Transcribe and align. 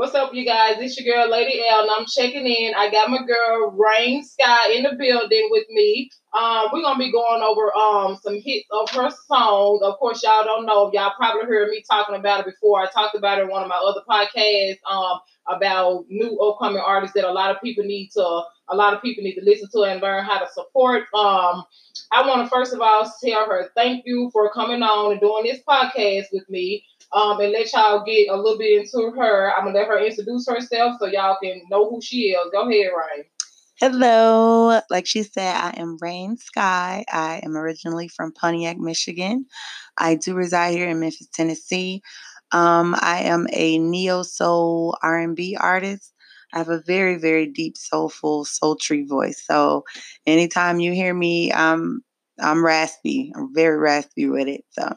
What's 0.00 0.14
up, 0.14 0.32
you 0.32 0.46
guys? 0.46 0.76
It's 0.78 0.98
your 0.98 1.14
girl, 1.14 1.30
Lady 1.30 1.60
L, 1.68 1.82
and 1.82 1.90
I'm 1.90 2.06
checking 2.06 2.46
in. 2.46 2.72
I 2.74 2.90
got 2.90 3.10
my 3.10 3.18
girl, 3.18 3.70
Rayn 3.72 4.24
Skye, 4.24 4.72
in 4.74 4.82
the 4.82 4.96
building 4.96 5.48
with 5.50 5.66
me. 5.68 6.10
Um, 6.32 6.68
we're 6.72 6.80
gonna 6.80 6.98
be 6.98 7.12
going 7.12 7.42
over 7.42 7.70
um 7.76 8.16
some 8.16 8.40
hits 8.40 8.66
of 8.70 8.88
her 8.92 9.10
songs. 9.26 9.82
Of 9.82 9.98
course, 9.98 10.22
y'all 10.22 10.42
don't 10.42 10.64
know. 10.64 10.90
Y'all 10.94 11.12
probably 11.18 11.44
heard 11.44 11.68
me 11.68 11.84
talking 11.86 12.14
about 12.14 12.40
it 12.40 12.46
before. 12.46 12.80
I 12.80 12.86
talked 12.86 13.14
about 13.14 13.40
it 13.40 13.42
in 13.42 13.48
one 13.50 13.62
of 13.62 13.68
my 13.68 13.76
other 13.76 14.00
podcasts. 14.08 14.78
Um, 14.90 15.18
about 15.48 16.04
new 16.08 16.38
upcoming 16.38 16.80
artists 16.80 17.14
that 17.14 17.28
a 17.28 17.32
lot 17.32 17.50
of 17.50 17.60
people 17.60 17.84
need 17.84 18.08
to 18.12 18.22
a 18.22 18.74
lot 18.76 18.94
of 18.94 19.02
people 19.02 19.24
need 19.24 19.34
to 19.34 19.44
listen 19.44 19.68
to 19.72 19.82
and 19.82 20.00
learn 20.00 20.24
how 20.24 20.38
to 20.38 20.46
support. 20.52 21.02
Um, 21.12 21.64
I 22.12 22.26
want 22.26 22.44
to 22.44 22.48
first 22.48 22.72
of 22.72 22.80
all 22.80 23.10
tell 23.22 23.46
her 23.46 23.70
thank 23.74 24.04
you 24.06 24.30
for 24.32 24.50
coming 24.52 24.82
on 24.82 25.12
and 25.12 25.20
doing 25.20 25.44
this 25.44 25.60
podcast 25.68 26.26
with 26.32 26.48
me 26.48 26.84
um, 27.12 27.40
and 27.40 27.52
let 27.52 27.72
y'all 27.72 28.04
get 28.04 28.28
a 28.28 28.36
little 28.36 28.58
bit 28.58 28.80
into 28.80 29.10
her. 29.12 29.52
I'm 29.52 29.64
gonna 29.64 29.78
let 29.78 29.88
her 29.88 29.98
introduce 29.98 30.48
herself 30.48 30.96
so 31.00 31.06
y'all 31.06 31.38
can 31.42 31.62
know 31.70 31.90
who 31.90 32.00
she 32.00 32.30
is. 32.30 32.50
Go 32.52 32.68
ahead, 32.68 32.90
Rain. 32.92 33.24
Hello. 33.80 34.80
Like 34.90 35.06
she 35.06 35.22
said, 35.22 35.56
I 35.56 35.70
am 35.78 35.98
Rayn 35.98 36.38
Skye. 36.38 37.04
I 37.10 37.40
am 37.42 37.56
originally 37.56 38.08
from 38.08 38.32
Pontiac, 38.32 38.78
Michigan. 38.78 39.46
I 39.96 40.16
do 40.16 40.34
reside 40.34 40.72
here 40.72 40.88
in 40.88 41.00
Memphis, 41.00 41.28
Tennessee. 41.32 42.02
Um, 42.52 42.94
I 43.00 43.20
am 43.22 43.46
a 43.52 43.78
neo 43.78 44.22
soul 44.22 44.98
R&B 45.02 45.56
artist. 45.58 46.12
I 46.52 46.58
have 46.58 46.68
a 46.68 46.82
very, 46.82 47.16
very 47.16 47.46
deep, 47.46 47.76
soulful, 47.76 48.44
sultry 48.44 49.04
voice. 49.04 49.42
So 49.46 49.84
anytime 50.26 50.80
you 50.80 50.92
hear 50.92 51.14
me, 51.14 51.50
um, 51.52 52.02
I'm 52.38 52.64
raspy. 52.64 53.32
I'm 53.36 53.54
very 53.54 53.78
raspy 53.78 54.28
with 54.28 54.48
it. 54.48 54.64
So 54.70 54.92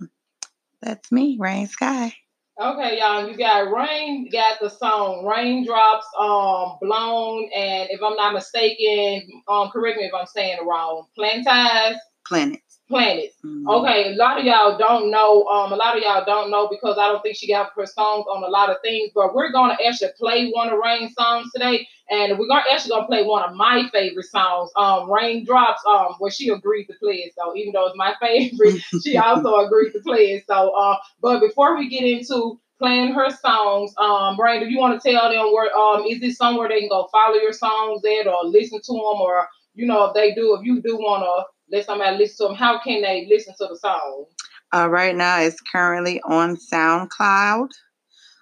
that's 0.83 1.11
me, 1.11 1.37
Rayn 1.37 1.67
Skye. 1.69 2.13
Okay, 2.61 2.99
y'all, 2.99 3.27
you 3.27 3.35
got 3.35 3.71
Rain 3.71 4.29
got 4.31 4.59
the 4.61 4.69
song 4.69 5.25
Raindrops, 5.25 6.05
um, 6.19 6.77
Blown, 6.81 7.49
and 7.55 7.89
if 7.89 7.99
I'm 8.03 8.15
not 8.15 8.33
mistaken, 8.33 9.27
um, 9.47 9.69
correct 9.69 9.97
me 9.97 10.05
if 10.05 10.13
I'm 10.13 10.27
saying 10.27 10.59
it 10.61 10.65
wrong, 10.65 11.07
Plantize. 11.17 11.95
Planet 12.27 12.59
planets. 12.93 13.35
Mm-hmm. 13.43 13.67
Okay, 13.67 14.13
a 14.13 14.15
lot 14.15 14.39
of 14.39 14.45
y'all 14.45 14.77
don't 14.77 15.09
know. 15.09 15.45
Um, 15.45 15.73
a 15.73 15.75
lot 15.75 15.97
of 15.97 16.03
y'all 16.03 16.23
don't 16.25 16.51
know 16.51 16.67
because 16.69 16.97
I 16.99 17.07
don't 17.07 17.21
think 17.23 17.35
she 17.35 17.47
got 17.47 17.71
her 17.75 17.85
songs 17.85 18.25
on 18.29 18.43
a 18.43 18.47
lot 18.47 18.69
of 18.69 18.77
things. 18.83 19.11
But 19.15 19.33
we're 19.33 19.51
gonna 19.51 19.77
actually 19.85 20.11
play 20.19 20.51
one 20.51 20.69
of 20.69 20.79
Rain's 20.83 21.13
songs 21.13 21.49
today, 21.53 21.87
and 22.09 22.37
we're 22.37 22.47
gonna 22.47 22.63
actually 22.71 22.91
gonna 22.91 23.07
play 23.07 23.23
one 23.23 23.43
of 23.43 23.55
my 23.55 23.89
favorite 23.91 24.27
songs, 24.27 24.69
um, 24.75 25.11
Raindrops, 25.11 25.81
um, 25.87 26.13
where 26.19 26.31
she 26.31 26.49
agreed 26.49 26.85
to 26.85 26.93
play 27.01 27.15
it. 27.15 27.33
So 27.35 27.55
even 27.55 27.73
though 27.73 27.87
it's 27.87 27.97
my 27.97 28.13
favorite, 28.21 28.81
she 29.03 29.17
also 29.29 29.55
agreed 29.65 29.91
to 29.93 29.99
play 30.01 30.33
it. 30.33 30.43
So, 30.47 30.69
uh, 30.69 30.97
but 31.21 31.39
before 31.39 31.77
we 31.77 31.89
get 31.89 32.03
into 32.03 32.59
playing 32.79 33.13
her 33.13 33.29
songs. 33.29 33.93
Um, 33.97 34.39
Rain, 34.39 34.61
do 34.61 34.69
you 34.69 34.77
want 34.77 35.01
to 35.01 35.11
tell 35.11 35.31
them 35.31 35.53
where 35.53 35.75
um 35.75 36.03
is 36.05 36.19
this 36.19 36.37
somewhere 36.37 36.67
they 36.67 36.81
can 36.81 36.89
go 36.89 37.07
follow 37.11 37.35
your 37.35 37.53
songs 37.53 38.01
at 38.03 38.27
or 38.27 38.43
listen 38.43 38.81
to 38.83 38.93
them 38.93 39.21
or 39.21 39.47
you 39.73 39.85
know 39.85 40.05
if 40.05 40.13
they 40.13 40.33
do 40.33 40.55
if 40.59 40.65
you 40.65 40.81
do 40.81 40.97
want 40.97 41.23
to 41.23 41.45
let 41.71 41.85
somebody 41.85 42.17
listen 42.17 42.47
to 42.47 42.49
them, 42.49 42.57
how 42.57 42.79
can 42.79 43.01
they 43.01 43.27
listen 43.29 43.53
to 43.57 43.67
the 43.67 43.77
song? 43.77 44.25
Uh, 44.73 44.89
right 44.89 45.15
now, 45.15 45.39
it's 45.39 45.61
currently 45.61 46.21
on 46.21 46.57
SoundCloud. 46.57 47.69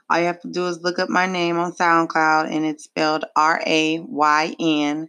All 0.10 0.20
you 0.20 0.26
have 0.26 0.42
to 0.42 0.50
do 0.50 0.68
is 0.68 0.82
look 0.82 1.00
up 1.00 1.10
my 1.10 1.26
name 1.26 1.58
on 1.58 1.74
SoundCloud, 1.74 2.52
and 2.52 2.66
it's 2.66 2.84
spelled 2.86 3.26
R 3.36 3.62
A 3.66 4.00
Y 4.00 4.56
N. 4.60 5.08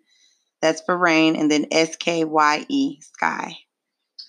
That's 0.60 0.80
for 0.82 0.96
rain, 0.96 1.34
and 1.36 1.50
then 1.50 1.66
S 1.72 1.96
K 1.96 2.24
Y 2.24 2.66
E, 2.68 3.00
sky. 3.00 3.56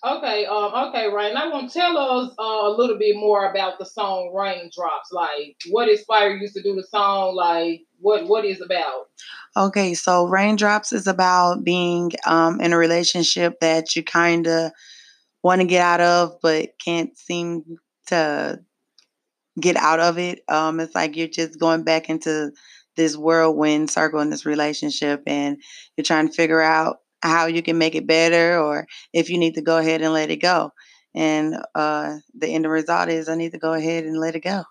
Okay, 0.06 0.46
um, 0.48 0.74
okay, 0.90 1.08
Ryan. 1.08 1.38
I 1.38 1.48
want 1.48 1.72
to 1.72 1.80
tell 1.80 1.98
us 1.98 2.34
uh, 2.38 2.44
a 2.44 2.76
little 2.76 2.98
bit 2.98 3.16
more 3.16 3.50
about 3.50 3.80
the 3.80 3.86
song 3.86 4.34
"Raindrops." 4.34 5.12
Like, 5.12 5.56
what 5.70 5.88
inspired 5.88 6.42
you 6.42 6.50
to 6.50 6.62
do 6.62 6.76
the 6.76 6.84
song? 6.84 7.36
Like, 7.36 7.84
what 8.00 8.28
what 8.28 8.44
is 8.44 8.60
about? 8.60 9.08
Okay, 9.56 9.94
so 9.94 10.26
"Raindrops" 10.26 10.92
is 10.94 11.06
about 11.08 11.64
being 11.64 12.12
um, 12.26 12.60
in 12.60 12.74
a 12.74 12.78
relationship 12.78 13.60
that 13.62 13.96
you 13.96 14.04
kind 14.04 14.48
of 14.48 14.72
want 15.44 15.62
to 15.62 15.68
get 15.68 15.82
out 15.82 16.02
of, 16.02 16.38
but 16.42 16.72
can't 16.84 17.18
seem 17.18 17.64
to 18.08 18.60
get 19.60 19.76
out 19.78 20.00
of 20.00 20.18
it. 20.18 20.42
Um, 20.50 20.80
it's 20.80 20.96
like 20.96 21.16
you're 21.16 21.28
just 21.28 21.60
going 21.60 21.84
back 21.84 22.10
into 22.10 22.52
this 22.96 23.18
whirlwind 23.18 23.90
circle 23.90 24.20
in 24.22 24.30
this 24.30 24.46
relationship, 24.46 25.24
and 25.28 25.58
you're 25.98 26.06
trying 26.06 26.28
to 26.28 26.34
figure 26.34 26.62
out 26.62 26.98
how 27.22 27.46
you 27.48 27.64
can 27.64 27.78
make 27.78 27.96
it 27.96 28.08
better 28.08 28.60
or 28.60 28.88
if 29.14 29.30
you 29.30 29.38
need 29.38 29.56
to 29.56 29.62
go 29.62 29.78
ahead 29.78 30.02
and 30.02 30.14
let 30.14 30.32
it 30.32 30.38
go. 30.42 30.72
And 31.16 31.58
uh, 31.76 32.18
the 32.36 32.48
end 32.50 32.68
result 32.68 33.10
is 33.10 33.30
I 33.30 33.36
need 33.36 33.52
to 33.54 33.60
go 33.60 33.74
ahead 33.74 34.04
and 34.06 34.20
let 34.20 34.36
it 34.36 34.42
go. 34.44 34.64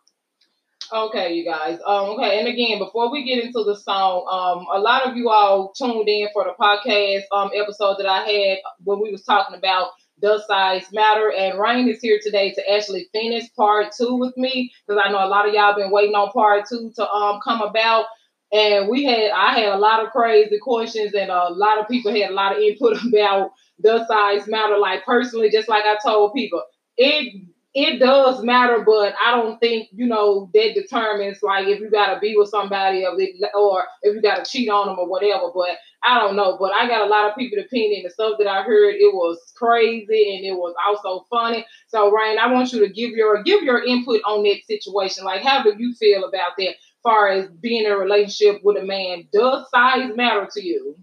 Okay, 0.91 1.35
you 1.35 1.45
guys. 1.45 1.79
Um, 1.87 2.11
okay, 2.11 2.39
and 2.39 2.49
again, 2.49 2.79
before 2.79 3.11
we 3.13 3.25
get 3.25 3.45
into 3.45 3.63
the 3.63 3.77
song, 3.77 4.27
um, 4.31 4.67
a 4.75 4.81
lot 4.81 5.07
of 5.07 5.17
you 5.17 5.29
all 5.29 5.73
tuned 5.73 6.09
in 6.09 6.29
for 6.33 6.45
the 6.45 6.55
podcast 6.59 7.23
um 7.31 7.51
episode 7.55 7.97
that 7.99 8.07
I 8.07 8.21
had 8.27 8.59
when 8.83 9.01
we 9.01 9.11
was 9.11 9.23
talking 9.23 9.57
about 9.57 9.91
does 10.21 10.47
size 10.47 10.87
matter? 10.93 11.33
And 11.33 11.59
Rain 11.59 11.89
is 11.89 12.01
here 12.01 12.19
today 12.23 12.53
to 12.53 12.73
actually 12.73 13.09
finish 13.13 13.45
part 13.55 13.89
two 13.97 14.15
with 14.17 14.37
me 14.37 14.73
because 14.87 15.03
I 15.05 15.11
know 15.11 15.25
a 15.25 15.29
lot 15.29 15.49
of 15.49 15.53
y'all 15.55 15.75
been 15.75 15.91
waiting 15.91 16.15
on 16.15 16.31
part 16.31 16.65
two 16.69 16.91
to 16.97 17.11
um 17.11 17.41
come 17.45 17.61
about. 17.61 18.07
And 18.53 18.89
we 18.89 19.05
had, 19.05 19.31
I 19.31 19.59
had 19.59 19.73
a 19.73 19.79
lot 19.79 20.05
of 20.05 20.11
crazy 20.13 20.59
questions, 20.61 21.15
and 21.15 21.31
a 21.31 21.49
lot 21.51 21.79
of 21.79 21.89
people 21.89 22.13
had 22.13 22.31
a 22.31 22.35
lot 22.35 22.55
of 22.55 22.63
input 22.63 22.99
about 23.09 23.51
the 23.79 24.07
size 24.07 24.47
matter. 24.47 24.79
Like 24.79 25.05
personally, 25.05 25.51
just 25.51 25.69
like 25.69 25.85
I 25.85 25.97
told 26.05 26.35
people, 26.35 26.63
it 26.97 27.43
it 27.75 27.99
does 27.99 28.43
matter, 28.45 28.83
but 28.85 29.15
I 29.25 29.31
don't 29.31 29.59
think 29.59 29.89
you 29.93 30.07
know 30.07 30.51
that 30.53 30.75
determines 30.75 31.43
like 31.43 31.67
if 31.69 31.81
you 31.81 31.91
gotta 31.91 32.21
be 32.21 32.37
with 32.37 32.51
somebody 32.51 33.07
or 33.07 33.85
if 34.03 34.15
you 34.15 34.21
gotta 34.21 34.45
cheat 34.45 34.69
on 34.69 34.89
them 34.89 34.99
or 34.99 35.09
whatever. 35.09 35.51
But 35.55 35.79
I 36.03 36.19
don't 36.19 36.37
know. 36.37 36.59
But 36.59 36.73
I 36.73 36.87
got 36.87 37.07
a 37.07 37.11
lot 37.11 37.31
of 37.31 37.37
people's 37.37 37.65
opinion. 37.65 38.03
The 38.03 38.11
stuff 38.11 38.35
that 38.39 38.47
I 38.47 38.63
heard, 38.63 38.95
it 38.97 39.15
was 39.15 39.53
crazy 39.57 40.37
and 40.37 40.45
it 40.45 40.57
was 40.57 40.75
also 40.87 41.27
funny. 41.31 41.65
So 41.89 42.11
Ryan, 42.11 42.39
I 42.39 42.53
want 42.53 42.73
you 42.73 42.81
to 42.81 42.93
give 42.93 43.13
your 43.13 43.43
give 43.43 43.63
your 43.63 43.83
input 43.83 44.21
on 44.27 44.43
that 44.45 44.61
situation. 44.67 45.25
Like, 45.25 45.43
how 45.43 45.63
do 45.63 45.75
you 45.79 45.95
feel 45.95 46.25
about 46.25 46.53
that? 46.59 46.75
far 47.03 47.29
as 47.29 47.49
being 47.61 47.85
in 47.85 47.91
a 47.91 47.97
relationship 47.97 48.63
with 48.63 48.77
a 48.77 48.87
man, 48.87 49.29
does 49.33 49.69
size 49.71 50.13
matter 50.15 50.49
to 50.53 50.65
you? 50.65 50.97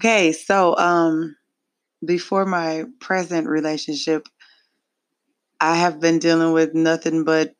Okay, 0.00 0.32
so 0.32 0.76
um 0.76 1.36
before 2.04 2.44
my 2.44 2.84
present 3.00 3.48
relationship, 3.48 4.28
I 5.60 5.76
have 5.76 6.00
been 6.00 6.18
dealing 6.18 6.52
with 6.52 6.74
nothing 6.74 7.24
but 7.24 7.54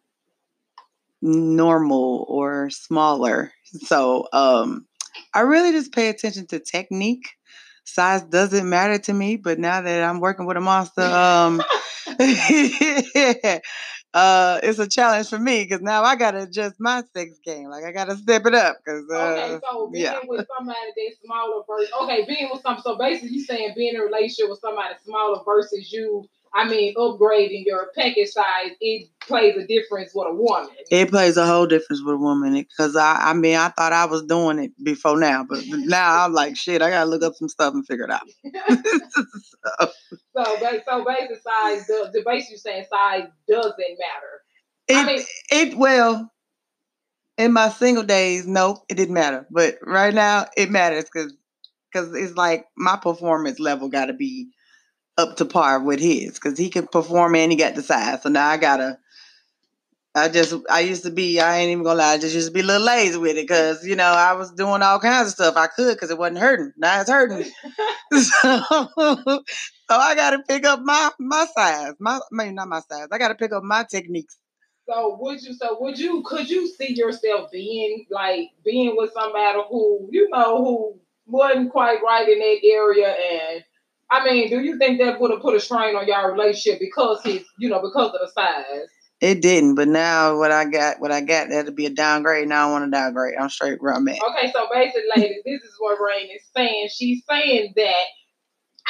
normal 1.23 2.25
or 2.29 2.71
smaller. 2.71 3.53
So 3.65 4.29
um 4.33 4.87
I 5.35 5.41
really 5.41 5.73
just 5.73 5.93
pay 5.93 6.09
attention 6.09 6.47
to 6.49 6.61
technique. 6.61 7.29
Size 7.85 8.25
doesn't 8.25 8.69
matter 8.69 8.99
to 8.99 9.13
me, 9.13 9.37
but 9.37 9.59
now 9.59 9.81
that 9.81 10.03
I'm 10.03 10.21
working 10.21 10.47
with 10.47 10.57
a 10.57 10.61
monster, 10.61 11.03
um 11.03 11.63
uh, 14.15 14.61
it's 14.63 14.79
a 14.79 14.89
challenge 14.89 15.29
for 15.29 15.39
me 15.39 15.65
because 15.65 15.83
now 15.83 16.03
I 16.03 16.17
gotta 16.17 16.45
adjust 16.45 16.77
my 16.79 17.03
sex 17.15 17.39
game. 17.45 17.69
Like 17.69 17.85
I 17.85 17.93
gotta 17.93 18.17
step 18.17 18.47
it 18.47 18.55
up. 18.55 18.79
Cause 18.87 19.05
uh, 19.13 19.17
okay, 19.17 19.59
so 19.69 19.91
being 19.91 20.05
yeah. 20.05 20.19
with 20.27 20.47
somebody 20.57 20.79
that's 20.97 21.21
smaller 21.25 21.63
versus 21.69 21.91
okay, 22.03 22.25
being 22.27 22.49
with 22.53 22.63
some 22.63 22.79
so 22.83 22.97
basically 22.97 23.31
you 23.31 23.45
saying 23.45 23.75
being 23.77 23.95
in 23.95 24.01
a 24.01 24.05
relationship 24.05 24.51
with 24.51 24.61
somebody 24.61 24.95
smaller 25.05 25.41
versus 25.45 25.93
you. 25.93 26.25
I 26.57 26.67
mean, 26.67 26.95
upgrading 26.95 27.67
your 27.67 27.91
package 27.95 28.31
size, 28.31 28.71
it 28.81 29.11
plays 29.21 29.57
a 29.57 29.67
difference 29.67 30.13
with 30.15 30.29
a 30.29 30.35
woman. 30.35 30.71
It 30.91 31.11
plays 31.11 31.37
a 31.37 31.45
whole 31.45 31.67
difference 31.67 32.03
with 32.03 32.15
a 32.15 32.19
woman 32.19 32.55
because 32.55 32.97
I, 32.97 33.17
I 33.21 33.35
mean, 33.35 33.57
I 33.57 33.69
thought 33.69 33.93
I 33.93 34.07
was 34.07 34.23
doing 34.23 34.59
it 34.61 34.73
before 34.83 35.21
now, 35.21 35.45
but 35.47 35.63
now 35.67 36.25
I'm 36.25 36.33
like, 36.33 36.57
shit, 36.57 36.81
I 36.81 36.89
gotta 36.89 37.11
look 37.11 37.23
up 37.23 37.35
some 37.35 37.51
stuff 37.51 37.75
and 37.75 37.87
figure 37.87 38.07
it 38.07 38.11
out. 38.11 38.23
so. 39.83 39.91
So, 40.35 40.57
so 40.89 41.05
basic 41.05 41.43
size, 41.43 41.87
the, 41.87 42.11
the 42.15 42.23
base 42.25 42.49
you're 42.49 42.59
saying 42.59 42.87
size 42.91 43.29
doesn't 43.47 43.77
matter. 43.79 44.41
It, 44.89 44.97
I 44.97 45.05
mean, 45.05 45.25
it 45.51 45.77
well, 45.77 46.33
in 47.37 47.53
my 47.53 47.69
single 47.69 48.05
days, 48.05 48.47
no, 48.47 48.83
it 48.89 48.95
didn't 48.95 49.15
matter. 49.15 49.47
But 49.51 49.77
right 49.83 50.15
now, 50.15 50.47
it 50.57 50.71
matters 50.71 51.05
because 51.05 51.35
because 51.93 52.15
it's 52.15 52.35
like 52.35 52.67
my 52.77 52.97
performance 52.97 53.59
level 53.59 53.89
got 53.89 54.07
to 54.07 54.13
be 54.15 54.49
up 55.19 55.37
to 55.37 55.45
par 55.45 55.81
with 55.81 56.01
his 56.01 56.35
because 56.35 56.59
he 56.59 56.71
can 56.71 56.87
perform 56.87 57.35
and 57.35 57.51
he 57.53 57.59
got 57.59 57.75
the 57.75 57.83
size. 57.83 58.23
So 58.23 58.29
now 58.29 58.49
I 58.49 58.57
gotta 58.57 58.99
I 60.17 60.31
just, 60.31 60.55
I 60.71 60.81
used 60.81 61.03
to 61.03 61.11
be, 61.11 61.41
I 61.41 61.59
ain't 61.59 61.71
even 61.71 61.85
gonna 61.85 61.99
lie, 61.99 62.15
I 62.15 62.19
just 62.19 62.35
used 62.35 62.49
to 62.49 62.53
be 62.53 62.61
a 62.61 62.65
little 62.65 62.87
lazy 62.87 63.19
with 63.19 63.37
it 63.37 63.47
because, 63.47 63.87
you 63.87 63.97
know, 63.97 64.05
I 64.05 64.33
was 64.33 64.51
doing 64.51 64.81
all 64.81 64.99
kinds 64.99 65.29
of 65.29 65.35
stuff 65.35 65.57
I 65.57 65.67
could 65.67 65.95
because 65.95 66.11
it 66.11 66.17
wasn't 66.17 66.39
hurting. 66.39 66.73
Now 66.79 67.03
it's 67.03 67.11
hurting. 67.11 67.45
so, 68.13 68.65
so 68.65 69.45
I 69.91 70.15
got 70.15 70.31
to 70.31 70.39
pick 70.49 70.65
up 70.65 70.81
my, 70.83 71.11
my 71.19 71.47
size, 71.55 71.93
my, 71.99 72.19
mean, 72.33 72.55
not 72.55 72.69
my 72.69 72.81
size. 72.81 73.09
I 73.13 73.19
got 73.19 73.29
to 73.29 73.35
pick 73.35 73.53
up 73.53 73.63
my 73.63 73.85
techniques. 73.85 74.39
So 74.89 75.19
would 75.21 75.43
you, 75.43 75.53
so 75.53 75.77
would 75.81 75.99
you, 75.99 76.23
could 76.25 76.49
you 76.49 76.67
see 76.67 76.95
yourself 76.95 77.51
being 77.51 78.07
like, 78.11 78.49
being 78.65 78.97
with 78.97 79.13
somebody 79.13 79.59
who, 79.69 80.09
you 80.11 80.31
know, 80.31 80.65
who 80.65 81.01
wasn't 81.27 81.73
quite 81.73 81.99
right 82.03 82.27
in 82.27 82.39
that 82.39 82.61
area 82.65 83.09
and, 83.09 83.65
I 84.11 84.25
mean, 84.25 84.49
do 84.49 84.61
you 84.61 84.79
think 84.79 85.01
that 85.01 85.21
would 85.21 85.31
have 85.31 85.41
put 85.41 85.57
a 85.57 85.61
strain 85.61 85.97
on 85.97 86.07
your 86.07 86.33
relationship 86.33 86.81
because 86.81 87.23
he's, 87.23 87.45
you 87.59 87.69
know, 87.69 87.81
because 87.81 88.13
of 88.15 88.21
the 88.21 88.31
size? 88.33 88.89
It 89.21 89.41
didn't, 89.41 89.77
but 89.77 89.89
now 89.89 90.39
what 90.39 90.53
I 90.53 90.67
got, 90.67 91.01
what 91.01 91.11
I 91.11 91.23
got, 91.23 91.49
that'll 91.49 91.73
be 91.73 91.87
a 91.87 91.91
downgrade. 91.91 92.49
Now 92.49 92.69
I 92.69 92.73
want 92.73 92.85
to 92.85 92.91
downgrade. 92.91 93.35
I'm 93.41 93.49
straight 93.49 93.83
where 93.83 93.95
I'm 93.95 94.07
at. 94.09 94.19
Okay, 94.31 94.53
so 94.53 94.69
basically, 94.73 95.09
ladies, 95.17 95.43
this 95.45 95.63
is 95.63 95.75
what 95.79 95.99
Rain 95.99 96.29
is 96.31 96.43
saying. 96.55 96.89
She's 96.93 97.23
saying 97.29 97.73
that 97.77 98.05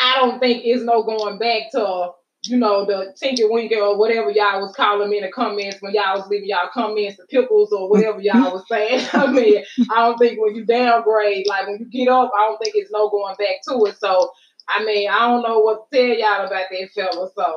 I 0.03 0.17
don't 0.17 0.41
think 0.41 0.63
it's 0.65 0.83
no 0.83 1.05
going 1.05 1.39
back 1.39 1.71
to 1.73 2.11
you 2.49 2.57
know, 2.57 2.85
the 2.85 3.15
Tinker 3.19 3.51
Winker 3.51 3.81
or 3.81 3.99
whatever 3.99 4.31
y'all 4.31 4.61
was 4.61 4.75
calling 4.75 5.11
me 5.11 5.19
in 5.19 5.25
the 5.25 5.31
comments 5.31 5.79
when 5.81 5.93
y'all 5.95 6.19
was 6.19 6.29
leaving 6.29 6.49
y'all 6.49 6.69
comments, 6.73 7.17
the 7.17 7.27
pickles 7.27 7.73
or 7.73 7.89
whatever 7.89 8.21
y'all 8.21 8.53
was 8.53 8.65
saying. 8.69 9.07
I 9.13 9.27
mean, 9.27 9.65
I 9.91 10.07
don't 10.07 10.19
think 10.19 10.41
when 10.41 10.55
you 10.55 10.65
downgrade, 10.65 11.47
like 11.47 11.67
when 11.67 11.79
you 11.79 11.87
get 11.87 12.11
up, 12.11 12.31
I 12.37 12.47
don't 12.47 12.59
think 12.63 12.75
it's 12.77 12.91
no 12.91 13.11
going 13.11 13.37
back 13.39 13.57
to 13.69 13.85
it. 13.87 13.99
So, 13.99 14.31
I 14.69 14.85
mean, 14.85 15.09
I 15.09 15.21
don't 15.21 15.43
know 15.43 15.61
what 15.61 15.91
to 15.91 15.97
tell 15.97 16.17
y'all 16.17 16.47
about 16.47 16.67
that 16.71 16.91
fella. 16.95 17.29
So, 17.35 17.57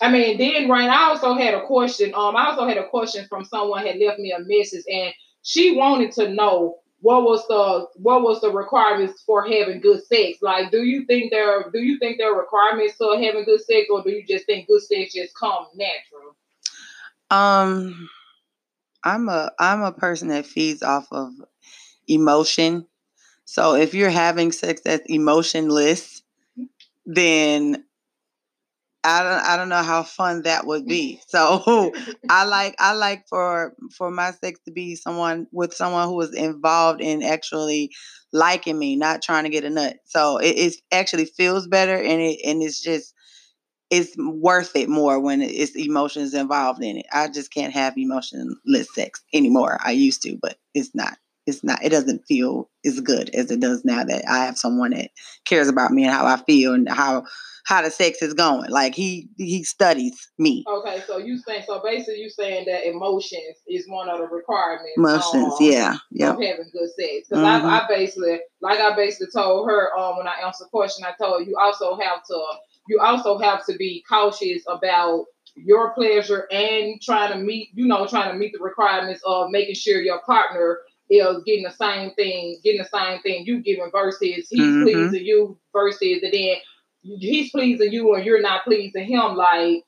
I 0.00 0.10
mean, 0.10 0.38
then 0.38 0.70
Rain, 0.70 0.88
I 0.88 1.04
also 1.04 1.34
had 1.34 1.54
a 1.54 1.66
question. 1.66 2.14
Um, 2.14 2.36
I 2.36 2.46
also 2.46 2.66
had 2.66 2.76
a 2.76 2.88
question 2.88 3.26
from 3.28 3.44
someone 3.44 3.86
had 3.86 3.98
left 3.98 4.18
me 4.18 4.32
a 4.32 4.40
message, 4.40 4.84
and 4.88 5.12
she 5.42 5.76
wanted 5.76 6.12
to 6.12 6.32
know 6.32 6.78
what 7.00 7.22
was 7.22 7.46
the 7.48 7.86
what 8.00 8.22
was 8.22 8.40
the 8.40 8.50
requirements 8.50 9.22
for 9.26 9.46
having 9.46 9.80
good 9.80 10.04
sex? 10.04 10.38
Like, 10.42 10.70
do 10.70 10.82
you 10.82 11.04
think 11.06 11.30
there 11.30 11.70
do 11.70 11.78
you 11.78 11.98
think 11.98 12.18
there 12.18 12.34
are 12.34 12.38
requirements 12.38 12.98
to 12.98 13.18
having 13.20 13.44
good 13.44 13.60
sex, 13.60 13.86
or 13.90 14.02
do 14.02 14.10
you 14.10 14.24
just 14.26 14.46
think 14.46 14.66
good 14.66 14.82
sex 14.82 15.14
just 15.14 15.34
come 15.34 15.66
natural? 15.74 16.36
Um, 17.30 18.08
I'm 19.04 19.28
a 19.28 19.52
I'm 19.58 19.82
a 19.82 19.92
person 19.92 20.28
that 20.28 20.46
feeds 20.46 20.82
off 20.82 21.06
of 21.12 21.32
emotion. 22.08 22.86
So 23.44 23.74
if 23.74 23.94
you're 23.94 24.10
having 24.10 24.50
sex 24.52 24.80
that's 24.84 25.06
emotionless, 25.06 26.22
then 27.06 27.84
I 29.04 29.22
don't 29.22 29.44
I 29.44 29.56
don't 29.56 29.68
know 29.68 29.82
how 29.82 30.02
fun 30.02 30.42
that 30.42 30.66
would 30.66 30.86
be. 30.86 31.20
Mm. 31.22 31.28
So 31.28 31.92
I 32.28 32.44
like 32.44 32.74
I 32.78 32.92
like 32.94 33.26
for 33.28 33.74
for 33.96 34.10
my 34.10 34.32
sex 34.32 34.58
to 34.64 34.72
be 34.72 34.96
someone 34.96 35.46
with 35.52 35.72
someone 35.74 36.08
who 36.08 36.20
is 36.22 36.34
involved 36.34 37.00
in 37.00 37.22
actually 37.22 37.92
liking 38.32 38.78
me, 38.78 38.96
not 38.96 39.22
trying 39.22 39.44
to 39.44 39.50
get 39.50 39.64
a 39.64 39.70
nut. 39.70 39.98
So 40.06 40.38
it, 40.38 40.56
it 40.56 40.74
actually 40.90 41.26
feels 41.26 41.68
better 41.68 41.94
and 41.94 42.20
it 42.20 42.40
and 42.44 42.62
it's 42.62 42.82
just 42.82 43.14
it's 43.90 44.16
worth 44.18 44.74
it 44.74 44.88
more 44.88 45.20
when 45.20 45.40
it's 45.40 45.76
emotions 45.76 46.34
involved 46.34 46.82
in 46.82 46.98
it. 46.98 47.06
I 47.12 47.28
just 47.28 47.52
can't 47.52 47.72
have 47.72 47.96
emotionless 47.96 48.92
sex 48.92 49.22
anymore. 49.32 49.78
I 49.84 49.92
used 49.92 50.22
to, 50.22 50.36
but 50.42 50.58
it's 50.74 50.92
not. 50.94 51.16
It's 51.46 51.62
not. 51.62 51.82
It 51.82 51.90
doesn't 51.90 52.24
feel 52.26 52.68
as 52.84 53.00
good 53.00 53.30
as 53.34 53.50
it 53.50 53.60
does 53.60 53.84
now 53.84 54.04
that 54.04 54.24
I 54.28 54.44
have 54.44 54.58
someone 54.58 54.90
that 54.90 55.10
cares 55.44 55.68
about 55.68 55.92
me 55.92 56.04
and 56.04 56.12
how 56.12 56.26
I 56.26 56.36
feel 56.38 56.74
and 56.74 56.88
how 56.88 57.24
how 57.66 57.82
the 57.82 57.90
sex 57.90 58.22
is 58.22 58.32
going. 58.32 58.70
Like 58.70 58.94
he 58.94 59.28
he 59.36 59.64
studies 59.64 60.30
me. 60.38 60.64
Okay, 60.68 61.02
so 61.06 61.18
you 61.18 61.38
saying 61.38 61.64
so 61.66 61.80
basically 61.84 62.20
you 62.20 62.30
saying 62.30 62.66
that 62.66 62.86
emotions 62.86 63.58
is 63.68 63.86
one 63.88 64.08
of 64.08 64.18
the 64.18 64.26
requirements. 64.26 64.92
Emotions, 64.96 65.52
um, 65.52 65.56
yeah, 65.60 65.96
yeah. 66.10 66.30
Having 66.30 66.70
good 66.72 66.88
sex, 66.98 67.28
because 67.28 67.44
mm-hmm. 67.44 67.66
I, 67.66 67.80
I 67.82 67.86
basically 67.88 68.40
like 68.60 68.78
I 68.78 68.94
basically 68.94 69.28
told 69.34 69.68
her 69.68 69.96
um 69.96 70.16
when 70.16 70.28
I 70.28 70.34
answered 70.44 70.66
the 70.66 70.70
question, 70.70 71.04
I 71.04 71.12
told 71.22 71.46
you 71.46 71.56
also 71.60 71.96
have 71.98 72.24
to 72.28 72.44
you 72.88 73.00
also 73.00 73.38
have 73.38 73.66
to 73.66 73.76
be 73.76 74.04
cautious 74.08 74.62
about 74.68 75.26
your 75.56 75.92
pleasure 75.94 76.46
and 76.52 77.00
trying 77.02 77.32
to 77.32 77.38
meet 77.38 77.70
you 77.74 77.86
know 77.86 78.06
trying 78.06 78.30
to 78.32 78.38
meet 78.38 78.52
the 78.52 78.62
requirements 78.62 79.22
of 79.24 79.50
making 79.50 79.74
sure 79.74 80.00
your 80.00 80.20
partner 80.20 80.78
is 81.10 81.42
getting 81.44 81.64
the 81.64 81.70
same 81.70 82.12
thing, 82.14 82.58
getting 82.64 82.82
the 82.82 82.98
same 82.98 83.20
thing 83.22 83.46
you 83.46 83.60
giving 83.60 83.90
versus 83.92 84.20
he's 84.20 84.50
mm-hmm. 84.52 84.82
pleasing 84.82 85.24
you 85.24 85.58
versus 85.72 86.22
and 86.22 86.32
then 86.32 86.56
he's 87.02 87.50
pleasing 87.50 87.92
you 87.92 88.14
and 88.14 88.24
you're 88.24 88.40
not 88.40 88.64
pleasing 88.64 89.04
him. 89.04 89.36
Like, 89.36 89.84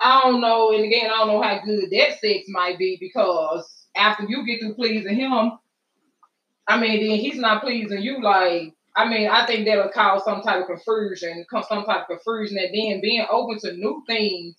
I 0.00 0.20
don't 0.22 0.40
know. 0.40 0.72
And 0.72 0.84
again, 0.84 1.06
I 1.06 1.18
don't 1.18 1.28
know 1.28 1.42
how 1.42 1.60
good 1.64 1.90
that 1.90 2.20
sex 2.20 2.44
might 2.48 2.78
be 2.78 2.98
because 3.00 3.86
after 3.96 4.24
you 4.28 4.44
get 4.44 4.60
through 4.60 4.74
pleasing 4.74 5.14
him, 5.14 5.52
I 6.68 6.80
mean, 6.80 7.06
then 7.06 7.18
he's 7.18 7.38
not 7.38 7.62
pleasing 7.62 8.02
you. 8.02 8.20
Like, 8.20 8.74
I 8.96 9.08
mean, 9.08 9.28
I 9.28 9.46
think 9.46 9.66
that'll 9.66 9.90
cause 9.90 10.24
some 10.24 10.42
type 10.42 10.62
of 10.62 10.66
confusion, 10.66 11.46
come 11.48 11.62
some 11.68 11.84
type 11.84 12.08
of 12.10 12.18
confusion, 12.18 12.58
and 12.58 12.74
then 12.74 13.00
being 13.00 13.24
open 13.30 13.58
to 13.60 13.72
new 13.74 14.02
things 14.06 14.56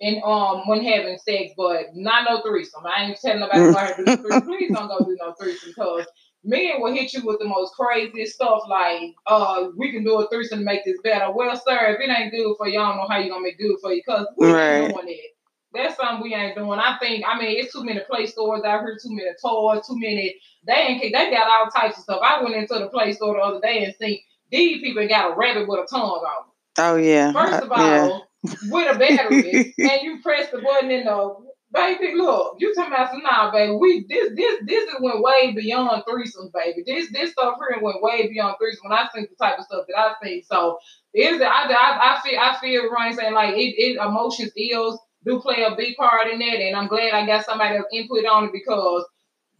and 0.00 0.22
um 0.22 0.62
when 0.66 0.84
having 0.84 1.18
sex, 1.18 1.52
but 1.56 1.94
not 1.94 2.24
no 2.28 2.42
threesome. 2.42 2.86
I 2.86 3.04
ain't 3.04 3.20
telling 3.20 3.40
nobody 3.40 3.70
about 3.70 3.96
to 3.96 4.04
do 4.04 4.16
threesome. 4.16 4.46
Please 4.46 4.72
don't 4.72 4.88
go 4.88 5.04
do 5.04 5.16
no 5.20 5.34
threesome 5.34 5.70
because 5.70 6.06
men 6.44 6.80
will 6.80 6.92
hit 6.92 7.12
you 7.12 7.24
with 7.24 7.38
the 7.40 7.44
most 7.44 7.74
craziest 7.74 8.34
stuff 8.34 8.62
like, 8.68 9.14
uh, 9.26 9.68
we 9.76 9.92
can 9.92 10.04
do 10.04 10.20
a 10.20 10.28
threesome 10.28 10.60
to 10.60 10.64
make 10.64 10.84
this 10.84 10.98
better. 11.02 11.32
Well, 11.32 11.54
sir, 11.56 11.94
if 11.94 12.00
it 12.00 12.10
ain't 12.10 12.32
good 12.32 12.54
for 12.56 12.68
you, 12.68 12.80
I 12.80 12.88
don't 12.88 12.96
know 12.96 13.08
how 13.08 13.18
you're 13.18 13.30
gonna 13.30 13.42
make 13.42 13.58
good 13.58 13.76
for 13.80 13.92
you 13.92 14.02
because 14.04 14.26
we 14.36 14.52
right. 14.52 14.82
ain't 14.82 14.94
doing 14.94 15.08
it. 15.08 15.34
That's 15.74 15.96
something 15.96 16.22
we 16.22 16.34
ain't 16.34 16.56
doing. 16.56 16.78
I 16.78 16.96
think, 16.98 17.24
I 17.26 17.38
mean, 17.38 17.58
it's 17.58 17.72
too 17.72 17.84
many 17.84 18.00
play 18.08 18.26
stores 18.26 18.64
out 18.64 18.80
here, 18.80 18.96
too 19.02 19.14
many 19.14 19.28
toys, 19.42 19.86
too 19.86 19.98
many. 19.98 20.34
They 20.66 20.72
ain't, 20.72 21.02
they 21.02 21.30
got 21.30 21.46
all 21.46 21.70
types 21.70 21.98
of 21.98 22.04
stuff. 22.04 22.20
I 22.22 22.42
went 22.42 22.56
into 22.56 22.78
the 22.78 22.88
play 22.88 23.12
store 23.12 23.34
the 23.34 23.42
other 23.42 23.60
day 23.60 23.84
and 23.84 23.94
see 24.00 24.24
these 24.50 24.80
people 24.80 25.06
got 25.06 25.32
a 25.32 25.36
rabbit 25.36 25.68
with 25.68 25.80
a 25.80 25.86
tongue 25.86 26.08
on 26.08 26.44
Oh, 26.78 26.96
yeah. 26.96 27.32
First 27.32 27.64
of 27.64 27.72
all, 27.72 27.78
yeah. 28.08 28.18
With 28.42 28.94
a 28.94 28.98
battery, 28.98 29.74
and 29.78 30.02
you 30.02 30.20
press 30.22 30.50
the 30.50 30.58
button 30.58 30.90
in 30.90 31.04
the 31.04 31.34
baby, 31.72 32.14
look, 32.14 32.56
you 32.58 32.74
talking 32.74 32.92
about 32.92 33.10
some 33.10 33.22
nah, 33.22 33.50
baby. 33.50 33.72
We 33.72 34.06
this 34.08 34.32
this 34.34 34.60
this 34.66 34.88
is 34.88 34.96
went 35.00 35.22
way 35.22 35.52
beyond 35.52 36.02
threesomes, 36.08 36.52
baby. 36.52 36.82
This 36.86 37.10
this 37.12 37.32
stuff 37.32 37.56
here 37.58 37.82
went 37.82 38.02
way 38.02 38.28
beyond 38.28 38.56
threesomes. 38.56 38.82
When 38.82 38.92
I 38.92 39.08
think 39.14 39.30
the 39.30 39.36
type 39.36 39.58
of 39.58 39.64
stuff 39.64 39.84
that 39.88 39.98
I 39.98 40.14
think, 40.22 40.44
so 40.44 40.78
is? 41.14 41.40
I, 41.40 41.46
I, 41.46 42.16
I 42.16 42.20
feel 42.22 42.38
I 42.38 42.58
feel 42.60 42.90
Ryan 42.90 43.14
saying 43.14 43.34
like 43.34 43.54
it, 43.54 43.74
it 43.76 43.96
emotions 43.96 44.52
deals 44.54 44.98
do 45.24 45.40
play 45.40 45.64
a 45.64 45.74
big 45.76 45.96
part 45.96 46.28
in 46.30 46.38
that, 46.38 46.60
and 46.60 46.76
I'm 46.76 46.88
glad 46.88 47.12
I 47.12 47.26
got 47.26 47.44
somebody 47.44 47.76
else 47.76 47.86
input 47.92 48.24
on 48.24 48.44
it 48.44 48.52
because 48.52 49.04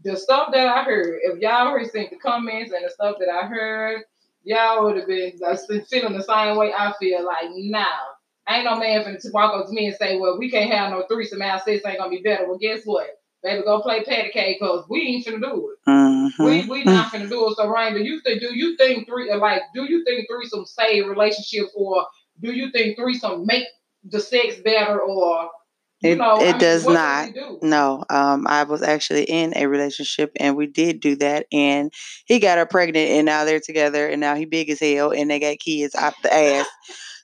the 0.05 0.17
stuff 0.17 0.51
that 0.53 0.69
I 0.69 0.85
heard, 0.85 1.19
if 1.25 1.41
y'all 1.41 1.71
heard 1.71 1.91
seen 1.91 2.09
the 2.11 2.17
comments 2.17 2.73
and 2.73 2.85
the 2.85 2.91
stuff 2.91 3.17
that 3.19 3.29
I 3.29 3.47
heard, 3.47 4.03
y'all 4.45 4.85
would 4.85 4.97
have 4.97 5.09
been 5.09 5.33
uh, 5.45 5.57
feeling 5.91 6.17
the 6.17 6.23
same 6.23 6.57
way 6.57 6.73
I 6.73 6.93
feel. 7.01 7.27
Like 7.27 7.51
now. 7.53 7.81
Nah 7.81 8.18
ain't 8.51 8.65
no 8.65 8.79
man 8.79 9.05
finna 9.05 9.33
walk 9.33 9.55
up 9.55 9.67
to 9.67 9.73
me 9.73 9.87
and 9.87 9.97
say, 9.97 10.19
well, 10.19 10.39
we 10.39 10.51
can't 10.51 10.71
have 10.71 10.91
no 10.91 11.05
threesome. 11.09 11.43
Our 11.43 11.61
sex 11.61 11.83
ain't 11.87 11.99
gonna 11.99 12.11
be 12.11 12.23
better. 12.23 12.47
Well, 12.47 12.59
guess 12.59 12.81
what? 12.85 13.09
Baby, 13.43 13.63
go 13.63 13.81
play 13.81 14.03
patty 14.03 14.31
cake 14.31 14.59
because 14.61 14.85
we 14.89 15.03
ain't 15.03 15.27
finna 15.27 15.41
do 15.41 15.71
it. 15.71 15.91
Mm-hmm. 15.91 16.45
We 16.45 16.67
we 16.67 16.85
not 16.85 17.13
finna 17.13 17.29
do 17.29 17.49
it. 17.49 17.57
So, 17.57 17.69
Ryan, 17.69 17.95
do 17.95 18.03
you 18.03 18.21
think 18.23 18.41
do 18.41 18.57
you 18.57 18.77
think 18.77 19.07
three 19.07 19.33
like 19.35 19.63
do 19.75 19.85
you 19.85 20.05
think 20.05 20.27
threesome 20.29 20.67
save 20.67 21.07
relationships 21.07 21.71
or 21.77 22.07
do 22.41 22.53
you 22.53 22.71
think 22.73 22.97
threesome 22.97 23.47
make 23.47 23.67
the 24.05 24.21
sex 24.21 24.57
better 24.65 25.01
or 25.01 25.51
it, 26.01 26.17
know, 26.17 26.41
it 26.41 26.55
I 26.55 26.59
does 26.59 26.85
mean, 26.87 26.95
not. 26.95 27.35
Do 27.35 27.59
no, 27.63 28.05
um, 28.09 28.47
I 28.47 28.63
was 28.63 28.83
actually 28.83 29.25
in 29.25 29.53
a 29.57 29.67
relationship 29.67 30.31
and 30.39 30.57
we 30.57 30.67
did 30.67 31.01
do 31.01 31.17
that. 31.17 31.47
And 31.53 31.93
he 32.25 32.39
got 32.39 32.59
her 32.59 32.67
pregnant, 32.67 33.11
and 33.11 33.27
now 33.27 33.45
they're 33.45 33.59
together, 33.59 34.07
and 34.07 34.21
now 34.21 34.37
he 34.37 34.45
big 34.45 34.71
as 34.71 34.79
hell, 34.79 35.13
and 35.13 35.29
they 35.29 35.41
got 35.41 35.59
kids 35.59 35.97
out 35.97 36.15
the 36.23 36.33
ass. 36.33 36.67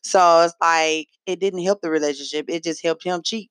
So 0.05 0.43
it's 0.43 0.55
like 0.61 1.09
it 1.27 1.41
didn't 1.41 1.65
help 1.65 1.81
the 1.83 1.91
relationship. 1.91 2.47
It 2.49 2.65
just 2.65 2.83
helped 2.83 3.05
him 3.05 3.23
cheat 3.25 3.51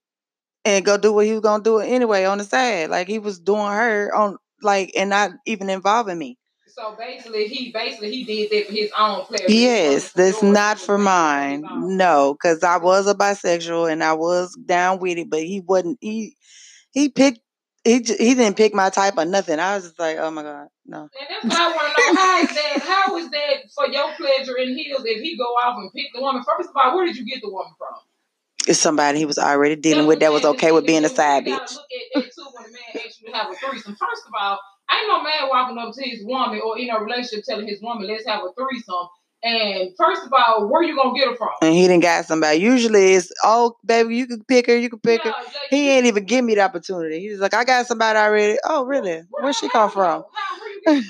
and 0.65 0.85
go 0.85 0.97
do 0.97 1.13
what 1.13 1.25
he 1.25 1.31
was 1.33 1.41
gonna 1.41 1.63
do 1.63 1.79
anyway 1.79 2.25
on 2.25 2.37
the 2.39 2.43
side. 2.43 2.89
Like 2.89 3.07
he 3.07 3.19
was 3.19 3.39
doing 3.39 3.67
her 3.67 4.13
on 4.15 4.37
like 4.61 4.91
and 4.97 5.09
not 5.09 5.31
even 5.45 5.69
involving 5.69 6.17
me. 6.17 6.37
So 6.67 6.95
basically, 6.97 7.47
he 7.47 7.71
basically 7.71 8.11
he 8.11 8.23
did 8.23 8.51
that 8.51 8.67
for 8.67 8.73
his 8.73 8.91
own 8.97 9.25
pleasure. 9.25 9.45
Yes, 9.49 10.11
that's 10.13 10.41
not 10.41 10.79
for 10.79 10.97
mine. 10.97 11.67
No, 11.97 12.33
because 12.33 12.63
I 12.63 12.77
was 12.77 13.07
a 13.07 13.13
bisexual 13.15 13.91
and 13.91 14.03
I 14.03 14.13
was 14.13 14.55
down 14.65 14.99
with 14.99 15.17
it, 15.17 15.29
but 15.29 15.43
he 15.43 15.61
wasn't. 15.61 15.99
He 16.01 16.35
he 16.91 17.09
picked. 17.09 17.39
He 17.83 17.95
he 17.95 18.33
didn't 18.33 18.55
pick 18.55 18.73
my 18.73 18.89
type 18.89 19.17
or 19.17 19.25
nothing. 19.25 19.59
I 19.59 19.75
was 19.75 19.83
just 19.83 19.99
like, 19.99 20.17
oh 20.17 20.31
my 20.31 20.43
god, 20.43 20.67
no. 20.85 21.01
And 21.01 21.27
that's 21.29 21.43
what 21.43 21.59
I 21.59 21.67
want 21.67 21.95
to 21.95 22.13
know. 22.13 22.21
How 22.21 22.39
is 22.39 22.49
that? 22.49 22.81
How 22.81 23.17
is 23.17 23.29
that 23.31 23.55
for 23.75 23.87
your 23.87 24.13
pleasure 24.15 24.57
in 24.57 24.77
heels? 24.77 25.03
If 25.05 25.21
he 25.21 25.37
go 25.37 25.43
off 25.43 25.77
and 25.77 25.91
pick 25.91 26.07
the 26.13 26.21
woman, 26.21 26.43
first 26.43 26.69
of 26.69 26.75
all, 26.75 26.95
where 26.95 27.05
did 27.05 27.17
you 27.17 27.25
get 27.25 27.41
the 27.41 27.49
woman 27.49 27.73
from? 27.77 27.89
It's 28.67 28.79
somebody 28.79 29.19
he 29.19 29.25
was 29.25 29.37
already 29.37 29.75
dealing 29.75 30.07
with 30.07 30.21
that 30.21 30.31
was 30.31 30.45
okay 30.45 30.71
with 30.71 30.85
being 30.85 31.03
a 31.03 31.09
side 31.09 31.43
bitch. 31.43 31.49
Look 31.49 31.59
at 31.59 32.23
that 32.23 32.31
too 32.33 32.47
when 32.53 32.65
a 32.65 32.71
man 32.71 33.05
asks 33.05 33.19
you 33.21 33.27
to 33.29 33.35
have 33.35 33.51
a 33.51 33.55
threesome. 33.55 33.95
First 33.95 34.23
of 34.27 34.33
all, 34.39 34.59
ain't 34.89 35.07
no 35.09 35.21
man 35.21 35.49
walking 35.49 35.77
up 35.77 35.93
to 35.93 36.03
his 36.03 36.23
woman 36.23 36.61
or 36.63 36.79
in 36.79 36.89
a 36.89 36.99
relationship 36.99 37.43
telling 37.43 37.67
his 37.67 37.81
woman, 37.81 38.07
let's 38.07 38.25
have 38.25 38.43
a 38.43 38.53
threesome. 38.53 39.07
And 39.43 39.89
first 39.97 40.25
of 40.25 40.31
all, 40.31 40.69
where 40.69 40.83
you 40.83 40.95
gonna 40.95 41.17
get 41.17 41.27
her 41.27 41.35
from? 41.35 41.49
And 41.61 41.73
he 41.73 41.81
didn't 41.87 42.01
got 42.01 42.25
somebody. 42.25 42.59
Usually 42.59 43.15
it's 43.15 43.31
oh 43.43 43.75
baby, 43.85 44.15
you 44.15 44.25
can 44.25 44.41
pick 44.45 44.67
her, 44.67 44.77
you 44.77 44.89
can 44.89 44.99
pick 44.99 45.23
yeah, 45.25 45.31
her. 45.31 45.37
Like, 45.37 45.69
he 45.69 45.89
ain't 45.89 46.05
even 46.05 46.23
give 46.25 46.45
me 46.45 46.55
the 46.55 46.61
opportunity. 46.61 47.19
He's 47.19 47.39
like, 47.39 47.53
I 47.53 47.65
got 47.65 47.85
somebody 47.85 48.17
already. 48.17 48.57
Oh 48.63 48.85
really? 48.85 49.23
Where, 49.29 49.43
Where'd 49.43 49.55
she 49.55 49.67
come 49.69 49.91
from? 49.91 50.23
This 50.85 51.05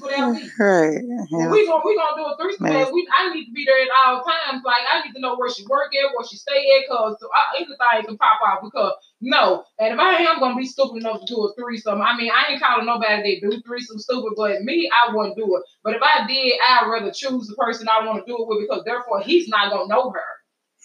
without 0.00 0.32
me. 0.32 0.50
Right. 0.58 1.00
Yeah. 1.02 1.50
We 1.50 1.66
gonna 1.66 1.82
we 1.84 1.96
gonna 1.96 2.16
do 2.16 2.24
a 2.24 2.36
threesome. 2.38 2.64
Man. 2.64 2.92
We 2.92 3.08
I 3.16 3.32
need 3.34 3.46
to 3.46 3.52
be 3.52 3.64
there 3.64 3.82
at 3.82 3.88
all 4.06 4.22
times. 4.22 4.62
Like 4.64 4.82
I 4.90 5.02
need 5.04 5.12
to 5.14 5.20
know 5.20 5.36
where 5.36 5.50
she 5.50 5.64
work 5.66 5.90
at, 5.94 6.14
where 6.14 6.26
she 6.26 6.36
stay 6.36 6.78
at, 6.78 6.88
cause 6.88 7.16
so 7.20 7.28
I, 7.34 7.56
anything 7.56 7.76
can 8.06 8.18
pop 8.18 8.40
out. 8.46 8.62
Because 8.62 8.92
no, 9.24 9.64
and 9.78 9.94
if 9.94 9.98
I 10.00 10.16
am 10.22 10.38
gonna 10.40 10.56
be 10.56 10.66
stupid 10.66 10.98
enough 10.98 11.20
to 11.20 11.26
do 11.34 11.42
a 11.44 11.54
threesome, 11.54 12.02
I 12.02 12.16
mean 12.16 12.30
I 12.30 12.52
ain't 12.52 12.62
calling 12.62 12.86
nobody 12.86 13.40
that 13.40 13.50
do 13.50 13.62
threesome 13.62 13.98
stupid, 13.98 14.34
but 14.36 14.62
me 14.62 14.90
I 14.92 15.14
wouldn't 15.14 15.36
do 15.36 15.56
it. 15.56 15.62
But 15.82 15.94
if 15.96 16.02
I 16.02 16.26
did, 16.26 16.54
I'd 16.68 16.88
rather 16.90 17.10
choose 17.12 17.48
the 17.48 17.56
person 17.56 17.88
I 17.88 18.06
want 18.06 18.24
to 18.24 18.30
do 18.30 18.36
it 18.40 18.46
with 18.48 18.60
because 18.68 18.84
therefore 18.84 19.20
he's 19.22 19.48
not 19.48 19.72
gonna 19.72 19.88
know 19.88 20.10
her. 20.10 20.22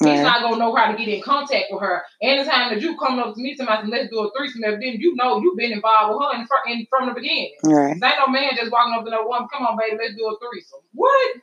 He's 0.01 0.07
Right. 0.19 0.23
not 0.23 0.41
gonna 0.41 0.57
know 0.57 0.73
how 0.73 0.91
to 0.91 0.97
get 0.97 1.09
in 1.09 1.21
contact 1.21 1.65
with 1.71 1.81
her. 1.81 2.03
Anytime 2.21 2.69
that 2.73 2.81
you 2.81 2.97
come 2.97 3.19
up 3.19 3.35
to 3.35 3.41
me 3.41 3.55
somebody 3.57 3.83
say, 3.85 3.91
let's 3.91 4.09
do 4.09 4.19
a 4.21 4.31
threesome, 4.37 4.61
then 4.61 4.81
you 4.81 5.15
know 5.15 5.41
you've 5.41 5.57
been 5.57 5.73
involved 5.73 6.15
with 6.15 6.23
her 6.25 6.39
in, 6.39 6.47
fr- 6.47 6.69
in 6.71 6.87
from 6.89 7.09
the 7.09 7.13
beginning. 7.13 7.53
Right. 7.65 7.91
Ain't 7.91 7.99
no 8.01 8.27
man 8.27 8.51
just 8.55 8.71
walking 8.71 8.93
up 8.93 9.03
to 9.05 9.11
no 9.11 9.27
woman, 9.27 9.49
come 9.51 9.65
on, 9.67 9.77
baby, 9.77 9.97
let's 10.01 10.15
do 10.15 10.25
a 10.27 10.37
threesome. 10.39 10.79
What? 10.93 11.35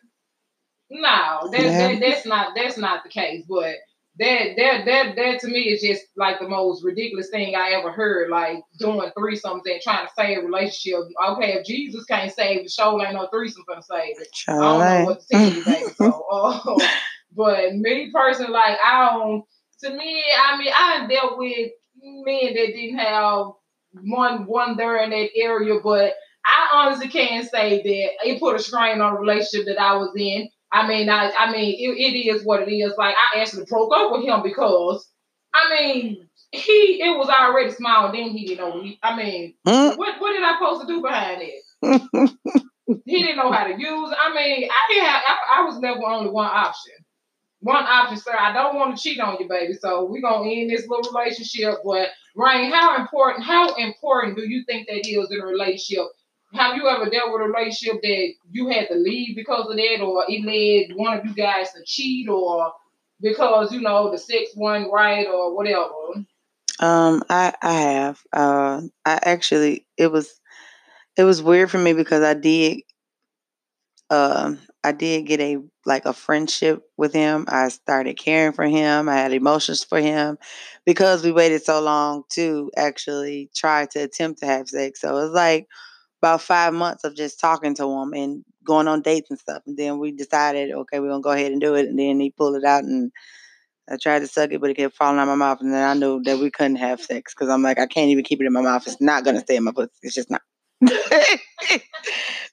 No, 0.91 1.49
that, 1.53 1.61
Yeah. 1.61 1.89
that 1.89 2.01
that's 2.01 2.27
not 2.27 2.55
that's 2.55 2.79
not 2.79 3.03
the 3.03 3.11
case. 3.11 3.45
But 3.49 3.75
that 4.19 4.57
that 4.57 4.85
that 4.87 5.17
that 5.17 5.41
to 5.41 5.49
me 5.49 5.61
is 5.61 5.83
just 5.83 6.05
like 6.17 6.39
the 6.41 6.49
most 6.49 6.83
ridiculous 6.83 7.29
thing 7.31 7.55
I 7.55 7.73
ever 7.73 7.93
heard. 7.93 8.31
Like 8.31 8.63
doing 8.79 9.11
threesomes 9.17 9.63
and 9.67 9.81
trying 9.83 10.07
to 10.07 10.13
save 10.17 10.39
a 10.39 10.43
relationship. 10.43 11.01
Okay, 11.31 11.55
if 11.55 11.67
Jesus 11.67 12.05
can't 12.07 12.33
save 12.33 12.63
the 12.63 12.69
show, 12.71 13.03
ain't 13.03 13.15
no 13.15 13.29
threesome 13.29 13.65
gonna 13.69 13.83
save 13.83 14.21
it. 14.21 14.29
I 14.49 14.53
don't 14.53 14.81
know 14.81 15.05
what 15.05 15.21
to 15.21 15.27
tell 15.31 15.53
you, 15.53 15.65
baby. 15.65 15.87
So, 15.97 16.25
uh, 16.31 16.79
but 17.35 17.75
me 17.75 18.11
personally, 18.13 18.53
like 18.53 18.79
I 18.85 19.11
don't. 19.11 19.45
To 19.81 19.91
me, 19.91 20.23
I 20.43 20.57
mean, 20.57 20.73
I 20.75 21.07
dealt 21.07 21.37
with 21.37 21.71
men 22.03 22.55
that 22.55 22.67
didn't 22.75 22.99
have 22.99 23.49
one 23.93 24.47
one 24.47 24.77
there 24.77 24.97
in 24.97 25.11
that 25.11 25.29
area, 25.37 25.79
but 25.83 26.15
I 26.47 26.71
honestly 26.73 27.09
can't 27.09 27.49
say 27.49 27.83
that 27.83 28.29
it 28.29 28.41
put 28.41 28.57
a 28.57 28.59
strain 28.59 29.01
on 29.01 29.15
the 29.15 29.21
relationship 29.21 29.67
that 29.67 29.81
I 29.81 29.97
was 29.97 30.13
in. 30.17 30.49
I 30.77 30.87
mean, 30.87 31.09
I 31.09 31.31
I 31.33 31.53
mean, 31.53 31.75
it, 31.79 31.99
it 32.15 32.29
is 32.37 32.45
what 32.45 32.63
it 32.69 32.73
is. 32.73 32.93
Like 32.99 33.15
I 33.17 33.41
actually 33.41 33.65
broke 33.69 33.93
up 33.95 34.13
with 34.13 34.25
him 34.25 34.43
because, 34.43 35.09
I 35.55 35.71
mean, 35.71 36.29
he 36.53 37.01
it 37.03 37.17
was 37.19 37.29
already 37.29 37.71
small. 37.73 38.13
Then 38.13 38.31
he 38.31 38.47
didn't 38.47 38.59
know. 38.69 38.83
He, 38.83 38.99
I 39.03 39.17
mean, 39.17 39.55
Mm. 39.67 39.97
what 39.97 40.21
what 40.21 40.33
did 40.33 40.43
I 40.43 40.55
supposed 40.59 40.83
to 40.83 40.87
do 40.87 41.03
behind 41.03 41.43
it? 41.43 41.63
he 43.05 43.23
didn't 43.23 43.37
know 43.37 43.53
how 43.53 43.65
to 43.67 43.73
use. 43.73 44.15
I 44.19 44.35
mean, 44.35 44.69
I 44.71 44.81
didn't 44.95 45.07
have. 45.07 45.23
I, 45.29 45.61
I 45.61 45.65
was 45.65 45.79
never 45.81 46.05
only 46.05 46.31
one 46.31 46.47
option. 46.53 46.93
One 47.61 47.85
option, 47.85 48.19
sir. 48.19 48.37
I 48.39 48.53
don't 48.53 48.77
want 48.77 48.97
to 48.97 49.03
cheat 49.03 49.19
on 49.21 49.39
you, 49.41 49.49
baby. 49.49 49.75
So 49.75 50.05
we're 50.05 50.21
gonna 50.23 50.49
end 50.49 50.71
this 50.71 50.87
little 50.89 51.11
relationship. 51.13 51.77
But 51.85 52.11
Ryan, 52.37 52.71
how 52.73 52.97
important? 53.01 53.45
How 53.45 53.75
important 53.77 54.37
do 54.37 54.49
you 54.49 54.65
think 54.69 54.89
that 54.89 55.07
is 55.09 55.31
in 55.31 55.41
a 55.41 55.47
relationship? 55.47 56.07
Have 56.57 56.77
you 56.77 56.89
ever 56.89 57.11
dealt 57.11 57.33
with 57.33 57.43
a 57.43 57.45
relationship 57.45 58.03
that 58.03 58.33
you 58.51 58.69
had 58.69 58.89
to 58.89 58.95
leave 58.95 59.37
because 59.37 59.69
of 59.71 59.77
that, 59.77 60.01
or 60.01 60.25
it 60.29 60.45
led 60.45 60.97
one 60.97 61.19
of 61.19 61.25
you 61.27 61.35
guys 61.35 61.73
to 61.73 61.83
cheat, 61.85 62.29
or 62.29 62.73
because 63.21 63.73
you 63.73 63.81
know 63.81 64.11
the 64.11 64.19
sex 64.19 64.51
wasn't 64.57 64.93
right, 64.93 65.27
or 65.27 65.55
whatever? 65.55 66.25
Um, 66.81 67.23
I 67.31 67.55
I 67.63 67.73
have. 67.73 68.23
Uh, 68.33 68.83
I 69.05 69.19
actually 69.23 69.87
it 69.97 70.11
was 70.13 70.41
it 71.17 71.25
was 71.25 71.43
weird 71.43 71.71
for 71.71 71.79
me 71.79 71.93
because 71.93 72.23
I 72.23 72.35
did 72.35 72.81
um 74.11 74.59
I 74.85 74.93
did 74.93 75.27
get 75.27 75.41
a 75.41 75.59
like 75.85 76.07
a 76.07 76.13
friendship 76.13 76.85
with 76.97 77.13
him. 77.13 77.45
I 77.49 77.69
started 77.69 78.17
caring 78.19 78.53
for 78.53 78.65
him. 78.65 79.09
I 79.09 79.17
had 79.17 79.33
emotions 79.33 79.83
for 79.83 80.01
him 80.01 80.39
because 80.85 81.25
we 81.25 81.33
waited 81.33 81.65
so 81.65 81.81
long 81.81 82.23
to 82.31 82.71
actually 82.77 83.51
try 83.55 83.87
to 83.87 84.01
attempt 84.05 84.41
to 84.41 84.47
have 84.47 84.69
sex. 84.69 85.01
So 85.01 85.11
it 85.11 85.21
was 85.23 85.33
like 85.33 85.67
about 86.23 86.41
five 86.43 86.75
months 86.75 87.05
of 87.05 87.15
just 87.17 87.41
talking 87.41 87.75
to 87.77 87.91
him 87.91 88.13
and 88.15 88.45
going 88.65 88.89
on 88.89 89.03
dates 89.03 89.31
and 89.31 89.39
stuff. 89.39 89.63
And 89.67 89.77
then 89.77 89.99
we 89.99 90.13
decided, 90.13 90.73
okay, 90.73 91.01
we're 91.01 91.09
gonna 91.11 91.23
go 91.23 91.31
ahead 91.33 91.53
and 91.53 91.61
do 91.61 91.75
it. 91.75 91.87
And 91.89 91.99
then 91.99 92.21
he 92.21 92.31
pulled 92.31 92.57
it 92.57 92.65
out 92.65 92.85
and 92.85 93.13
I 93.91 93.97
tried 93.97 94.21
to 94.21 94.27
suck 94.29 94.53
it, 94.53 94.61
but 94.61 94.71
it 94.71 94.77
kept 94.77 94.97
falling 94.97 95.19
out 95.21 95.29
my 95.29 95.37
mouth. 95.37 95.61
And 95.61 95.73
then 95.73 95.89
I 95.89 95.95
knew 95.95 96.23
that 96.25 96.39
we 96.39 96.51
couldn't 96.51 96.77
have 96.77 97.01
sex 97.03 97.35
because 97.35 97.49
I'm 97.51 97.63
like, 97.63 97.79
I 97.79 97.87
can't 97.87 98.11
even 98.11 98.25
keep 98.25 98.41
it 98.41 98.47
in 98.47 98.53
my 98.53 98.63
mouth. 98.63 98.87
It's 98.87 99.01
not 99.01 99.25
gonna 99.25 99.41
stay 99.41 99.57
in 99.57 99.65
my 99.65 99.73
pussy. 99.73 99.91
It's 100.03 100.15
just 100.15 100.31
not. 100.31 100.43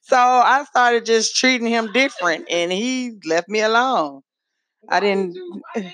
so 0.02 0.18
I 0.18 0.64
started 0.70 1.06
just 1.06 1.36
treating 1.36 1.68
him 1.68 1.92
different, 1.94 2.48
and 2.50 2.72
he 2.72 3.14
left 3.26 3.50
me 3.50 3.62
alone. 3.62 4.22
I 4.90 5.00
Why 5.00 5.00
did 5.02 5.34
didn't- 5.76 5.94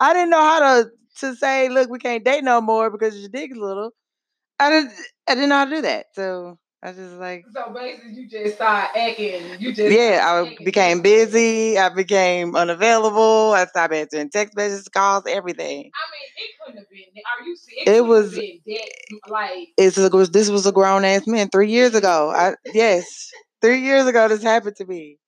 I 0.00 0.12
didn't 0.12 0.30
know 0.30 0.40
how 0.40 0.60
to 0.82 0.90
to 1.20 1.36
say, 1.36 1.68
look, 1.68 1.90
we 1.90 1.98
can't 1.98 2.24
date 2.24 2.44
no 2.44 2.60
more 2.60 2.90
because 2.90 3.18
your 3.18 3.28
dick 3.28 3.50
is 3.52 3.58
little. 3.58 3.90
I 4.60 4.70
didn't. 4.70 4.92
I 5.28 5.34
didn't 5.34 5.50
know 5.50 5.56
how 5.56 5.64
to 5.66 5.70
do 5.76 5.82
that. 5.82 6.06
So 6.14 6.58
I 6.84 6.92
just 6.92 7.14
like, 7.14 7.44
So 7.52 7.72
basically, 7.72 8.12
you 8.14 8.28
just 8.28 8.56
start 8.56 8.90
acting. 8.96 9.60
You 9.60 9.72
just 9.72 9.94
yeah, 9.96 10.20
I 10.24 10.40
acting 10.42 10.64
became 10.64 11.00
busy. 11.00 11.78
I 11.78 11.88
became 11.90 12.56
unavailable. 12.56 13.52
I 13.52 13.66
stopped 13.66 13.94
answering 13.94 14.30
text 14.30 14.56
messages, 14.56 14.88
calls, 14.88 15.22
everything. 15.28 15.92
I 15.94 16.04
mean, 16.10 16.28
it 16.36 16.50
couldn't 16.64 16.78
have 16.80 16.90
been. 16.90 17.22
Are 17.24 17.46
you 17.46 17.56
serious? 17.56 17.98
It 17.98 18.00
was- 18.04 18.34
been 18.36 18.60
that 18.66 19.30
like. 19.30 19.68
It's 19.78 19.96
a, 19.96 20.08
this 20.32 20.50
was 20.50 20.66
a 20.66 20.72
grown 20.72 21.04
ass 21.04 21.26
man 21.26 21.50
three 21.50 21.70
years 21.70 21.94
ago. 21.94 22.32
I 22.34 22.54
yes, 22.74 23.30
three 23.60 23.80
years 23.82 24.06
ago 24.06 24.26
this 24.26 24.42
happened 24.42 24.76
to 24.76 24.84
me. 24.86 25.18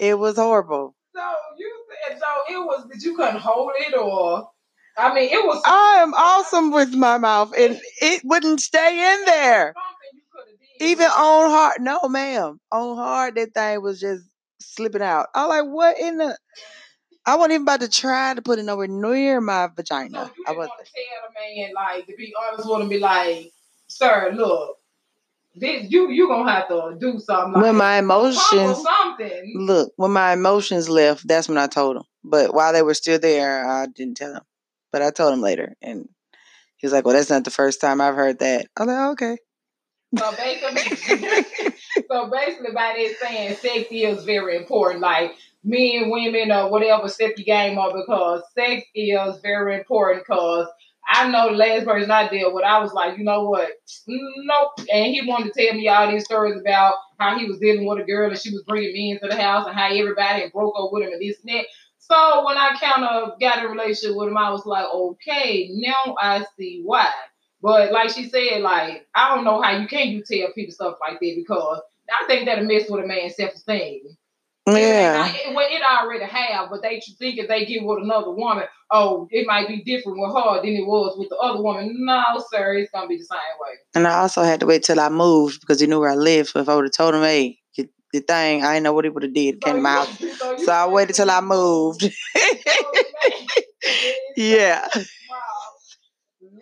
It 0.00 0.18
was 0.18 0.36
horrible. 0.36 0.94
So 1.14 1.22
you 1.58 1.84
said 2.08 2.18
so 2.18 2.54
it 2.54 2.58
was 2.64 2.86
that 2.88 3.02
you 3.02 3.16
couldn't 3.16 3.38
hold 3.40 3.72
it, 3.78 3.94
or 3.96 4.48
I 4.96 5.14
mean, 5.14 5.30
it 5.30 5.44
was 5.46 5.62
I 5.66 5.98
am 6.02 6.14
awesome 6.14 6.70
with 6.72 6.94
my 6.94 7.18
mouth, 7.18 7.52
and 7.56 7.80
it 8.00 8.22
wouldn't 8.24 8.60
stay 8.60 9.14
in 9.14 9.24
there. 9.24 9.74
something 9.74 10.12
you 10.14 10.22
could 10.32 10.48
have 10.50 10.58
did. 10.58 10.71
Even 10.82 11.06
on 11.06 11.50
hard, 11.50 11.80
no, 11.80 12.00
ma'am. 12.08 12.60
On 12.72 12.96
hard, 12.96 13.36
that 13.36 13.54
thing 13.54 13.80
was 13.82 14.00
just 14.00 14.24
slipping 14.60 15.02
out. 15.02 15.28
I 15.34 15.46
was 15.46 15.48
like, 15.48 15.72
what 15.72 15.98
in 15.98 16.18
the? 16.18 16.36
I 17.24 17.36
wasn't 17.36 17.52
even 17.52 17.62
about 17.62 17.80
to 17.80 17.88
try 17.88 18.34
to 18.34 18.42
put 18.42 18.58
it 18.58 18.64
nowhere 18.64 18.88
near 18.88 19.40
my 19.40 19.66
So 19.68 19.72
vagina. 19.76 20.30
you 20.36 20.44
I 20.46 20.52
was. 20.52 20.68
to 20.68 20.84
tell 20.84 21.04
the 21.28 21.62
man 21.62 21.72
like 21.74 22.06
to 22.06 22.14
be 22.16 22.32
honest 22.50 22.68
with 22.68 22.80
him, 22.82 22.88
be 22.88 22.98
like, 22.98 23.52
sir, 23.86 24.32
look, 24.34 24.78
this 25.54 25.90
you 25.90 26.10
you 26.10 26.26
gonna 26.28 26.50
have 26.50 26.68
to 26.68 26.96
do 26.98 27.18
something. 27.20 27.52
Like, 27.54 27.62
When 27.62 27.76
my 27.76 27.98
emotions 27.98 28.82
something. 28.82 29.52
look, 29.56 29.92
when 29.96 30.10
my 30.10 30.32
emotions 30.32 30.88
left, 30.88 31.28
that's 31.28 31.48
when 31.48 31.58
I 31.58 31.68
told 31.68 31.96
him. 31.96 32.04
But 32.24 32.54
while 32.54 32.72
they 32.72 32.82
were 32.82 32.94
still 32.94 33.18
there, 33.20 33.68
I 33.68 33.86
didn't 33.86 34.16
tell 34.16 34.34
him. 34.34 34.42
But 34.90 35.02
I 35.02 35.10
told 35.10 35.32
him 35.32 35.40
later, 35.42 35.74
and 35.80 36.08
he 36.76 36.86
was 36.86 36.92
like, 36.92 37.04
"Well, 37.04 37.14
that's 37.14 37.30
not 37.30 37.44
the 37.44 37.50
first 37.50 37.80
time 37.80 38.00
I've 38.00 38.16
heard 38.16 38.40
that." 38.40 38.66
I 38.76 38.84
was 38.84 38.88
like, 38.88 39.10
"Okay." 39.12 39.38
So 40.18 40.30
basically, 40.36 41.72
so 42.10 42.30
basically, 42.30 42.72
by 42.74 42.94
that 42.96 43.16
saying, 43.20 43.56
sex 43.56 43.88
is 43.90 44.24
very 44.24 44.56
important. 44.56 45.00
Like 45.00 45.32
men, 45.64 46.10
women, 46.10 46.52
or 46.52 46.70
whatever, 46.70 47.08
step 47.08 47.32
your 47.36 47.44
game 47.44 47.78
up 47.78 47.94
because 47.94 48.42
sex 48.54 48.84
is 48.94 49.40
very 49.42 49.76
important. 49.78 50.24
Because 50.26 50.66
I 51.08 51.28
know 51.28 51.50
the 51.50 51.56
last 51.56 51.86
person 51.86 52.10
I 52.10 52.28
dealt 52.28 52.54
with, 52.54 52.64
I 52.64 52.78
was 52.80 52.92
like, 52.92 53.16
you 53.16 53.24
know 53.24 53.44
what? 53.48 53.70
Nope. 54.06 54.72
And 54.92 55.14
he 55.14 55.22
wanted 55.26 55.52
to 55.54 55.66
tell 55.66 55.74
me 55.74 55.88
all 55.88 56.10
these 56.10 56.24
stories 56.24 56.60
about 56.60 56.94
how 57.18 57.38
he 57.38 57.46
was 57.46 57.58
dealing 57.58 57.86
with 57.86 58.00
a 58.00 58.04
girl 58.04 58.30
and 58.30 58.38
she 58.38 58.50
was 58.50 58.64
bringing 58.66 58.92
me 58.92 59.12
into 59.12 59.28
the 59.28 59.40
house 59.40 59.66
and 59.66 59.74
how 59.74 59.88
everybody 59.88 60.42
had 60.42 60.52
broke 60.52 60.74
up 60.78 60.90
with 60.92 61.04
him 61.04 61.12
and 61.12 61.22
this 61.22 61.38
and 61.44 61.54
that. 61.54 61.66
So 61.98 62.44
when 62.44 62.58
I 62.58 62.76
kind 62.80 63.04
of 63.04 63.40
got 63.40 63.64
a 63.64 63.68
relationship 63.68 64.16
with 64.16 64.28
him, 64.28 64.36
I 64.36 64.50
was 64.50 64.66
like, 64.66 64.86
okay, 64.92 65.70
now 65.72 66.16
I 66.20 66.44
see 66.58 66.82
why. 66.84 67.10
But 67.62 67.92
like 67.92 68.10
she 68.10 68.28
said, 68.28 68.60
like 68.60 69.06
I 69.14 69.34
don't 69.34 69.44
know 69.44 69.62
how 69.62 69.78
you 69.78 69.86
can 69.86 70.08
you 70.08 70.22
tell 70.24 70.52
people 70.52 70.72
stuff 70.72 70.96
like 71.00 71.20
that 71.20 71.34
because 71.36 71.80
I 72.10 72.26
think 72.26 72.46
that'll 72.46 72.64
mess 72.64 72.90
with 72.90 73.04
a 73.04 73.06
man's 73.06 73.36
self 73.36 73.54
esteem. 73.54 74.00
Yeah. 74.66 75.28
It, 75.28 75.54
well, 75.54 75.66
it 75.68 75.82
already 75.82 76.24
have, 76.24 76.70
but 76.70 76.82
they 76.82 77.00
think 77.18 77.38
if 77.38 77.48
they 77.48 77.66
get 77.66 77.82
with 77.82 78.02
another 78.02 78.30
woman, 78.30 78.64
oh, 78.92 79.26
it 79.30 79.46
might 79.46 79.66
be 79.66 79.82
different 79.82 80.18
with 80.20 80.32
her 80.32 80.62
than 80.62 80.74
it 80.74 80.86
was 80.86 81.16
with 81.18 81.30
the 81.30 81.36
other 81.36 81.60
woman. 81.60 81.96
No, 82.04 82.22
sir, 82.52 82.74
it's 82.74 82.90
gonna 82.92 83.08
be 83.08 83.18
the 83.18 83.24
same 83.24 83.38
way. 83.60 83.70
And 83.94 84.06
I 84.06 84.20
also 84.20 84.42
had 84.42 84.60
to 84.60 84.66
wait 84.66 84.84
till 84.84 85.00
I 85.00 85.08
moved 85.08 85.60
because 85.60 85.80
he 85.80 85.86
knew 85.86 86.00
where 86.00 86.10
I 86.10 86.14
lived. 86.14 86.50
So 86.50 86.60
if 86.60 86.68
I 86.68 86.76
would 86.76 86.84
have 86.84 86.92
told 86.92 87.14
him, 87.14 87.22
"Hey, 87.22 87.58
the 87.76 88.20
thing," 88.20 88.64
I 88.64 88.74
didn't 88.74 88.84
know 88.84 88.92
what 88.92 89.04
he 89.04 89.10
would 89.10 89.24
have 89.24 89.34
did. 89.34 89.60
Came 89.60 89.76
to 89.76 89.80
my 89.80 89.90
house. 89.90 90.18
so, 90.38 90.56
So 90.58 90.72
I 90.72 90.86
waited 90.86 91.16
till 91.16 91.30
I 91.30 91.40
moved. 91.40 92.02
yeah. 94.36 94.86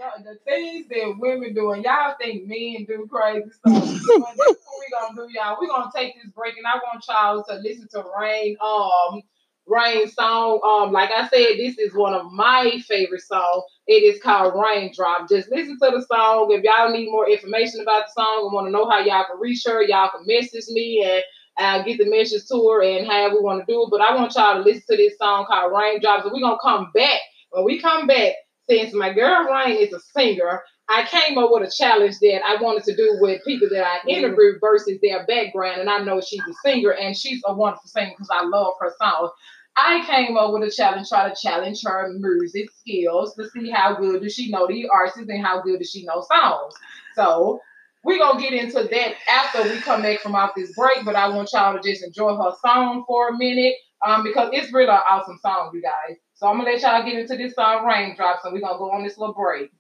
The 0.00 0.38
things 0.47 0.88
that 0.88 1.14
women 1.19 1.52
do, 1.52 1.73
and 1.73 1.85
y'all 1.85 2.14
think 2.19 2.49
men 2.49 2.87
do 2.88 3.07
crazy 3.11 3.50
stuff. 3.50 3.85
is 3.85 4.09
what 4.09 4.37
we 4.38 4.87
gonna 4.99 5.14
do, 5.14 5.28
y'all. 5.30 5.59
We're 5.61 5.69
gonna 5.69 5.90
take 5.95 6.14
this 6.14 6.33
break, 6.33 6.57
and 6.57 6.66
I 6.66 6.76
want 6.76 7.04
y'all 7.07 7.45
to 7.45 7.57
listen 7.57 7.87
to 7.92 8.04
Rain, 8.19 8.57
um, 8.62 9.21
Rain 9.66 10.09
song. 10.09 10.61
Um, 10.64 10.92
like 10.92 11.11
I 11.11 11.28
said, 11.28 11.59
this 11.59 11.76
is 11.76 11.95
one 11.95 12.14
of 12.14 12.33
my 12.33 12.83
favorite 12.88 13.21
songs. 13.21 13.62
It 13.87 14.02
is 14.02 14.23
called 14.23 14.54
Raindrop. 14.54 15.28
Just 15.28 15.50
listen 15.50 15.78
to 15.83 15.90
the 15.90 16.02
song. 16.11 16.50
If 16.50 16.64
y'all 16.64 16.90
need 16.90 17.11
more 17.11 17.28
information 17.28 17.80
about 17.80 18.07
the 18.07 18.23
song 18.23 18.45
and 18.45 18.54
want 18.54 18.69
to 18.69 18.71
know 18.71 18.88
how 18.88 19.00
y'all 19.00 19.26
can 19.26 19.38
reach 19.38 19.64
her, 19.66 19.83
y'all 19.83 20.09
can 20.09 20.26
message 20.26 20.64
me 20.69 21.04
and 21.04 21.23
I'll 21.59 21.85
get 21.85 21.99
the 21.99 22.09
message 22.09 22.47
to 22.49 22.69
her 22.71 22.83
and 22.83 23.07
how 23.07 23.28
we 23.28 23.40
want 23.40 23.66
to 23.66 23.71
do 23.71 23.83
it. 23.83 23.88
But 23.90 24.00
I 24.00 24.14
want 24.16 24.35
y'all 24.35 24.54
to 24.54 24.61
listen 24.62 24.85
to 24.88 24.97
this 24.97 25.19
song 25.19 25.45
called 25.45 25.73
Raindrops. 25.76 26.25
And 26.25 26.33
we're 26.33 26.40
gonna 26.40 26.57
come 26.62 26.90
back. 26.95 27.21
When 27.50 27.64
we 27.64 27.80
come 27.80 28.07
back, 28.07 28.33
since 28.71 28.95
my 28.95 29.12
girl 29.12 29.45
Rain 29.45 29.77
is 29.77 29.93
a 29.93 30.00
singer, 30.00 30.62
I 30.89 31.05
came 31.05 31.39
up 31.39 31.50
with 31.53 31.69
a 31.69 31.71
challenge 31.71 32.19
that 32.21 32.41
I 32.47 32.62
wanted 32.62 32.85
to 32.85 32.97
do 32.97 33.19
with 33.21 33.45
people 33.45 33.69
that 33.71 33.85
I 33.85 34.09
interviewed 34.09 34.57
versus 34.61 34.99
their 35.03 35.27
background. 35.27 35.81
And 35.81 35.91
I 35.91 35.99
know 35.99 36.21
she's 36.21 36.41
a 36.41 36.55
singer 36.65 36.93
and 36.93 37.17
she's 37.17 37.43
a 37.47 37.55
wonderful 37.55 37.89
singer 37.89 38.11
because 38.11 38.31
I 38.31 38.45
love 38.45 38.75
her 38.81 38.93
songs. 39.00 39.31
I 39.77 40.05
came 40.07 40.37
up 40.37 40.53
with 40.53 40.69
a 40.69 40.71
challenge, 40.71 41.09
try 41.09 41.29
to 41.29 41.35
challenge 41.41 41.81
her 41.85 42.12
music 42.19 42.71
skills 42.79 43.35
to 43.35 43.49
see 43.50 43.71
how 43.71 43.95
good 43.95 44.23
does 44.23 44.35
she 44.35 44.50
know 44.50 44.67
the 44.67 44.89
artists 44.89 45.19
and 45.19 45.45
how 45.45 45.62
good 45.62 45.79
does 45.79 45.91
she 45.91 46.05
know 46.05 46.25
songs. 46.29 46.75
So 47.15 47.61
we're 48.05 48.19
gonna 48.19 48.41
get 48.41 48.53
into 48.53 48.83
that 48.83 49.15
after 49.29 49.62
we 49.62 49.79
come 49.81 50.03
back 50.03 50.21
from 50.21 50.35
off 50.35 50.53
this 50.57 50.75
break, 50.75 51.05
but 51.05 51.17
I 51.17 51.29
want 51.29 51.50
y'all 51.53 51.81
to 51.81 51.89
just 51.89 52.05
enjoy 52.05 52.37
her 52.37 52.53
song 52.65 53.05
for 53.07 53.29
a 53.29 53.37
minute. 53.37 53.75
Um, 54.05 54.25
because 54.25 54.49
it's 54.55 54.73
really 54.73 54.89
an 54.89 54.99
awesome 55.09 55.39
song, 55.43 55.71
you 55.75 55.83
guys. 55.83 56.17
So 56.40 56.49
I'm 56.49 56.56
gonna 56.56 56.70
let 56.70 56.80
y'all 56.80 57.04
get 57.04 57.18
into 57.18 57.37
this 57.37 57.52
uh, 57.59 57.76
song 57.76 57.87
raindrops, 57.87 58.47
and 58.47 58.54
we're 58.54 58.61
gonna 58.61 58.78
go 58.78 58.92
on 58.92 59.04
this 59.04 59.18
little 59.18 59.35
break. 59.35 59.70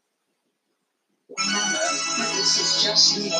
This 2.18 2.60
is 2.60 2.84
just 2.84 3.18
me. 3.18 3.32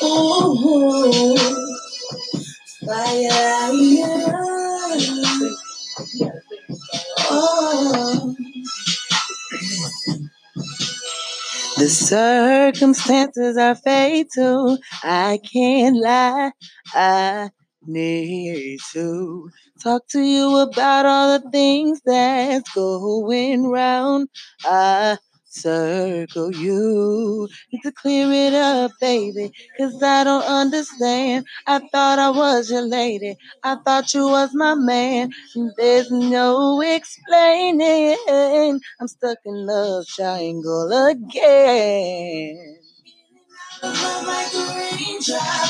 Oh, 0.00 1.36
fire, 2.86 3.72
The 11.78 11.88
circumstances 11.88 13.56
are 13.56 13.74
fatal. 13.76 14.78
I 15.04 15.38
can't 15.52 15.96
lie. 15.96 16.52
I 16.94 17.50
need 17.86 18.78
to 18.92 19.48
talk 19.82 20.02
to 20.08 20.20
you 20.20 20.58
about 20.58 21.06
all 21.06 21.38
the 21.38 21.50
things 21.50 22.00
that's 22.04 22.72
going 22.74 23.68
round. 23.68 24.28
I 24.64 25.18
circle 25.48 26.54
you 26.54 27.48
to 27.82 27.92
clear 27.92 28.28
it 28.30 28.54
up, 28.54 28.92
baby, 29.00 29.52
cause 29.78 30.02
I 30.02 30.24
don't 30.24 30.44
understand. 30.44 31.46
I 31.66 31.80
thought 31.92 32.18
I 32.18 32.30
was 32.30 32.70
your 32.70 32.82
lady, 32.82 33.36
I 33.64 33.76
thought 33.84 34.14
you 34.14 34.28
was 34.28 34.50
my 34.54 34.74
man. 34.74 35.30
There's 35.76 36.10
no 36.10 36.80
explaining. 36.82 38.16
I'm 39.00 39.08
stuck 39.08 39.38
in 39.46 39.66
love 39.66 40.06
triangle 40.06 40.92
again. 41.08 42.78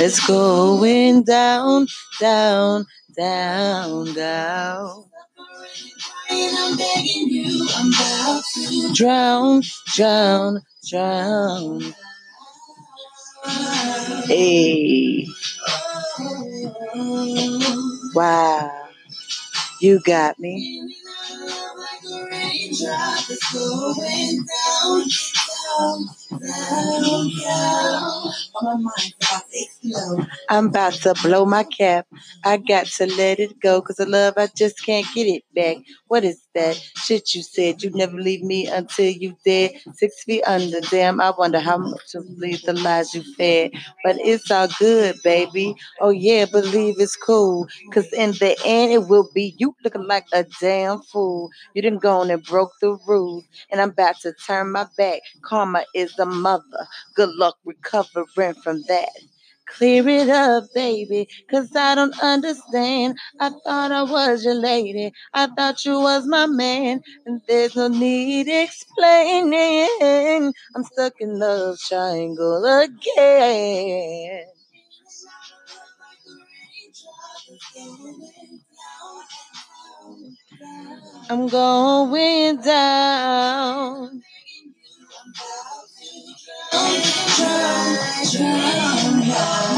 It's 0.01 0.27
going 0.27 1.25
down, 1.25 1.87
down, 2.21 2.87
down, 3.17 4.15
down. 4.15 5.05
I'm 6.31 6.77
begging 6.77 7.29
you, 7.31 7.69
I'm 7.75 7.89
about 7.93 8.43
to 8.55 8.93
drown, 8.95 9.63
drown, 9.95 10.63
drown. 10.89 11.95
Hey. 14.27 15.27
Wow. 18.15 18.89
You 19.81 20.01
got 20.01 20.39
me. 20.41 20.95
I'm 30.51 30.69
about 30.69 30.95
to 30.95 31.15
blow 31.23 31.45
my 31.47 31.65
cap. 31.65 32.07
I 32.45 32.59
got 32.59 32.87
to 32.87 33.07
let 33.17 33.41
it 33.41 33.61
go 33.61 33.81
because 33.81 34.01
of 34.01 34.09
love, 34.09 34.35
I 34.37 34.49
just 34.57 34.85
can't 34.85 35.07
get 35.15 35.27
it 35.27 35.45
back. 35.55 35.79
What 36.09 36.25
is 36.25 36.43
that 36.55 36.77
shit 36.77 37.35
you 37.35 37.43
said? 37.43 37.83
You'd 37.83 37.97
never 37.97 38.17
leave 38.19 38.43
me 38.43 38.67
until 38.69 39.11
you 39.11 39.37
dead. 39.45 39.73
Six 39.95 40.25
feet 40.25 40.45
under, 40.47 40.81
damn. 40.83 41.21
I 41.21 41.33
wonder 41.39 41.61
how 41.61 41.79
much 41.79 42.11
to 42.13 42.23
believe 42.23 42.63
the 42.63 42.75
lies 42.75 43.15
you 43.15 43.23
fed. 43.37 43.73
But 44.05 44.19
it's 44.21 44.51
all 44.51 44.69
good, 44.79 45.17
baby. 45.25 45.75
Oh 46.01 46.11
yeah, 46.11 46.47
believe 46.47 46.97
it's 46.99 47.17
cool. 47.17 47.69
Cause 47.93 48.13
in 48.13 48.33
the 48.33 48.57
end, 48.65 48.93
it 48.93 49.09
will 49.09 49.29
be 49.35 49.55
you 49.59 49.75
looking 49.85 50.07
like 50.07 50.27
a 50.33 50.45
damn 50.61 51.01
fool. 51.03 51.51
You 51.75 51.83
didn't 51.83 52.03
go 52.03 52.21
on 52.21 52.31
and 52.31 52.43
broke 52.45 52.73
the 52.81 52.99
rules, 53.07 53.45
and 53.71 53.81
I'm 53.81 53.91
about 53.91 54.21
to 54.23 54.33
turn 54.47 54.73
my 54.73 54.87
back. 54.99 55.21
Is 55.95 56.15
the 56.17 56.27
mother. 56.27 56.87
Good 57.15 57.31
luck 57.37 57.57
recovering 57.65 58.55
from 58.55 58.83
that. 58.89 59.11
Clear 59.67 60.09
it 60.09 60.29
up, 60.31 60.65
baby, 60.75 61.29
cause 61.51 61.75
I 61.77 61.95
don't 61.95 62.19
understand. 62.23 63.19
I 63.41 63.51
thought 63.51 63.93
I 63.93 64.03
was 64.05 64.45
your 64.45 64.55
lady, 64.55 65.13
I 65.35 65.47
thought 65.49 65.85
you 65.85 66.01
was 66.01 66.27
my 66.27 66.47
man, 66.47 67.03
and 67.27 67.41
there's 67.49 67.77
no 67.77 67.89
need 67.89 68.49
explaining. 68.49 70.53
I'm 70.75 70.85
stuck 70.85 71.15
in 71.21 71.39
love 71.39 71.79
triangle 71.81 72.65
again. 72.65 74.47
I'm 81.31 81.49
going 81.49 82.59
down. 82.63 84.23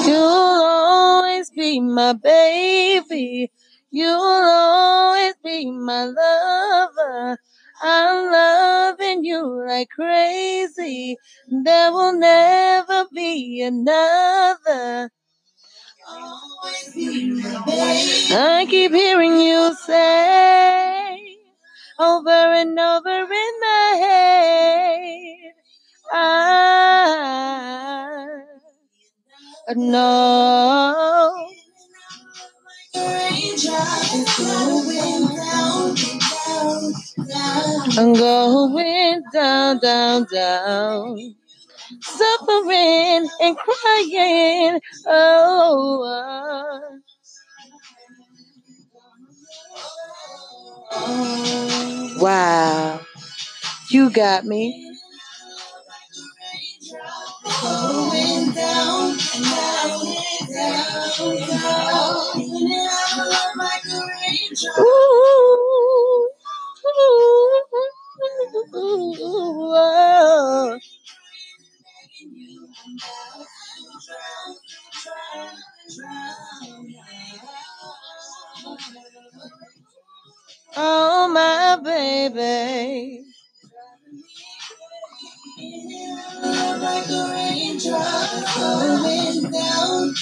You'll 0.06 0.18
always 0.64 1.50
be 1.50 1.80
my 1.80 2.14
baby. 2.14 3.52
You'll 3.90 4.20
always 4.20 5.34
be 5.44 5.70
my 5.70 6.04
lover. 6.06 7.38
I'm 7.82 8.32
loving 8.32 9.24
you 9.24 9.64
like 9.68 9.90
crazy. 9.90 11.16
There 11.50 11.92
will 11.92 12.14
never 12.18 13.06
be 13.14 13.62
another. 13.62 15.10
I 18.32 18.66
keep 18.70 18.92
hearing 18.92 19.38
you 19.40 19.74
say 19.86 21.36
over 21.98 22.30
and 22.30 22.78
over 22.78 23.10
in 23.10 23.54
my 23.60 23.80
know. 29.74 31.48
I'm 37.98 38.14
going 38.14 39.22
down, 39.33 39.80
down, 39.80 40.26
down. 40.33 41.35
Suffering 42.02 43.28
and 43.40 43.56
crying. 43.56 44.80
Oh, 45.06 46.02
oh. 46.06 46.98
wow. 52.20 53.00
You 53.90 54.11
got 54.11 54.46
me. 54.46 54.89
Going 57.62 58.53
down 58.53 59.11
and 59.12 59.44
down, 59.44 60.07
down, 60.55 61.49
down. 61.49 62.38
Like 63.57 63.85
a 63.87 64.01
raindrop. 64.09 64.79
Ooh, 64.81 66.29
ooh, 66.87 67.62
ooh, 68.75 68.77
ooh, 68.77 69.75
oh. 69.77 70.79
Oh, 80.77 81.29
my 81.33 81.79
baby. 81.85 83.25
Down. 89.51 90.14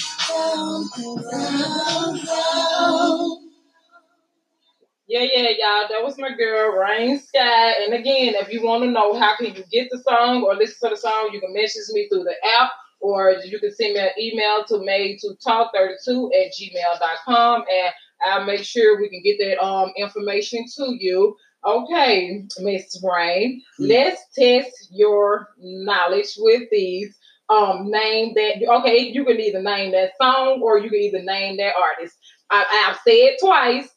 Yeah, 5.07 5.25
yeah, 5.33 5.49
y'all. 5.57 5.87
That 5.89 6.03
was 6.03 6.19
my 6.19 6.35
girl, 6.35 6.73
Rayn 6.73 7.19
Skye. 7.19 7.73
And 7.83 7.95
again, 7.95 8.35
if 8.35 8.51
you 8.53 8.61
want 8.61 8.83
to 8.83 8.91
know 8.91 9.17
how 9.19 9.35
can 9.35 9.47
you 9.47 9.63
get 9.71 9.89
the 9.89 9.99
song 10.07 10.43
or 10.43 10.55
listen 10.55 10.89
to 10.89 10.95
the 10.95 11.01
song, 11.01 11.31
you 11.33 11.39
can 11.39 11.51
message 11.53 11.91
me 11.93 12.07
through 12.07 12.25
the 12.25 12.35
app 12.59 12.71
or 12.99 13.31
you 13.43 13.59
can 13.59 13.73
send 13.73 13.95
me 13.95 13.99
an 14.01 14.09
email 14.19 14.63
to 14.65 14.85
made 14.85 15.17
to 15.19 15.29
talk32 15.45 16.29
at 16.35 16.51
gmail.com 16.53 17.63
and 17.71 17.93
I'll 18.25 18.45
make 18.45 18.63
sure 18.63 18.99
we 18.99 19.09
can 19.09 19.21
get 19.23 19.37
that 19.39 19.63
um 19.63 19.91
information 19.97 20.65
to 20.77 20.95
you. 20.99 21.35
Okay, 21.65 22.45
Miss 22.59 23.03
Rain, 23.03 23.61
Mm. 23.79 23.89
let's 23.89 24.21
test 24.33 24.89
your 24.91 25.49
knowledge 25.59 26.35
with 26.37 26.69
these. 26.71 27.15
Um, 27.49 27.89
name 27.89 28.33
that. 28.35 28.63
Okay, 28.79 28.99
you 29.09 29.25
can 29.25 29.39
either 29.39 29.61
name 29.61 29.91
that 29.91 30.11
song 30.21 30.61
or 30.61 30.77
you 30.77 30.89
can 30.89 30.99
either 30.99 31.21
name 31.23 31.57
that 31.57 31.73
artist. 31.75 32.15
I, 32.51 32.63
I've 32.87 32.97
said 33.03 33.11
it 33.13 33.39
twice. 33.39 33.89